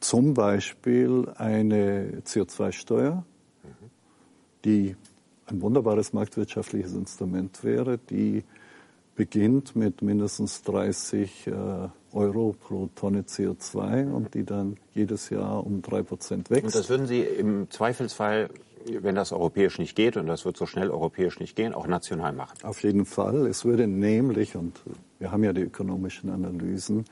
[0.00, 3.24] zum Beispiel eine CO2-Steuer,
[4.64, 4.96] die
[5.46, 8.44] ein wunderbares marktwirtschaftliches Instrument wäre, die
[9.14, 11.52] beginnt mit mindestens 30 äh,
[12.16, 16.64] Euro pro Tonne CO2 und die dann jedes Jahr um drei Prozent wächst.
[16.64, 18.48] Und das würden Sie im Zweifelsfall,
[18.86, 22.32] wenn das europäisch nicht geht, und das wird so schnell europäisch nicht gehen, auch national
[22.32, 22.56] machen?
[22.62, 23.46] Auf jeden Fall.
[23.46, 24.80] Es würde nämlich, und
[25.18, 27.04] wir haben ja die ökonomischen Analysen,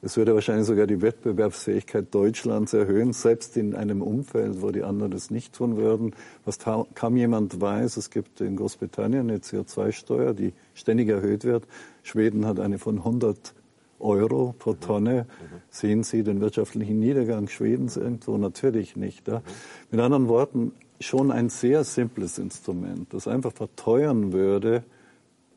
[0.00, 5.10] es würde wahrscheinlich sogar die Wettbewerbsfähigkeit Deutschlands erhöhen, selbst in einem Umfeld, wo die anderen
[5.10, 6.14] das nicht tun würden.
[6.44, 11.64] Was kaum jemand weiß, es gibt in Großbritannien eine CO2-Steuer, die ständig erhöht wird.
[12.04, 13.54] Schweden hat eine von 100
[14.00, 15.26] Euro pro Tonne.
[15.70, 18.36] Sehen Sie den wirtschaftlichen Niedergang Schwedens irgendwo?
[18.38, 19.28] Natürlich nicht.
[19.28, 19.42] Ja?
[19.90, 24.82] Mit anderen Worten, schon ein sehr simples Instrument, das einfach verteuern würde,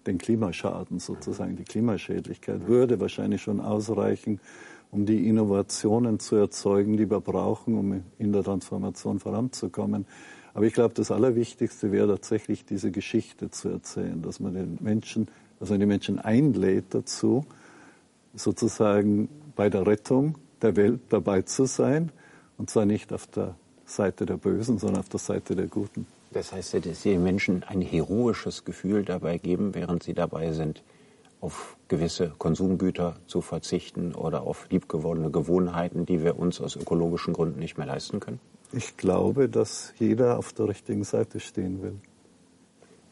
[0.06, 4.40] den Klimaschaden sozusagen, die Klimaschädlichkeit, würde wahrscheinlich schon ausreichen,
[4.90, 10.06] um die Innovationen zu erzeugen, die wir brauchen, um in der Transformation voranzukommen.
[10.54, 15.28] Aber ich glaube, das Allerwichtigste wäre tatsächlich diese Geschichte zu erzählen, dass man den Menschen,
[15.60, 17.46] dass man die Menschen einlädt dazu,
[18.34, 22.12] sozusagen bei der Rettung der Welt dabei zu sein.
[22.58, 23.56] Und zwar nicht auf der
[23.86, 26.06] Seite der Bösen, sondern auf der Seite der Guten.
[26.32, 30.84] Das heißt, dass Sie den Menschen ein heroisches Gefühl dabei geben, während sie dabei sind,
[31.42, 37.60] auf gewisse Konsumgüter zu verzichten oder auf liebgewordene Gewohnheiten, die wir uns aus ökologischen Gründen
[37.60, 38.40] nicht mehr leisten können?
[38.72, 42.00] Ich glaube, dass jeder auf der richtigen Seite stehen will.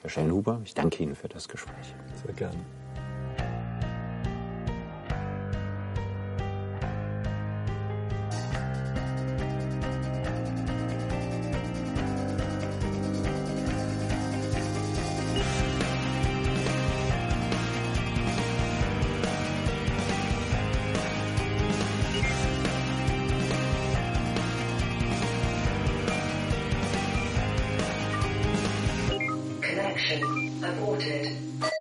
[0.02, 1.94] Herr Schellhuber, ich danke Ihnen für das Gespräch.
[2.24, 2.79] Sehr gerne.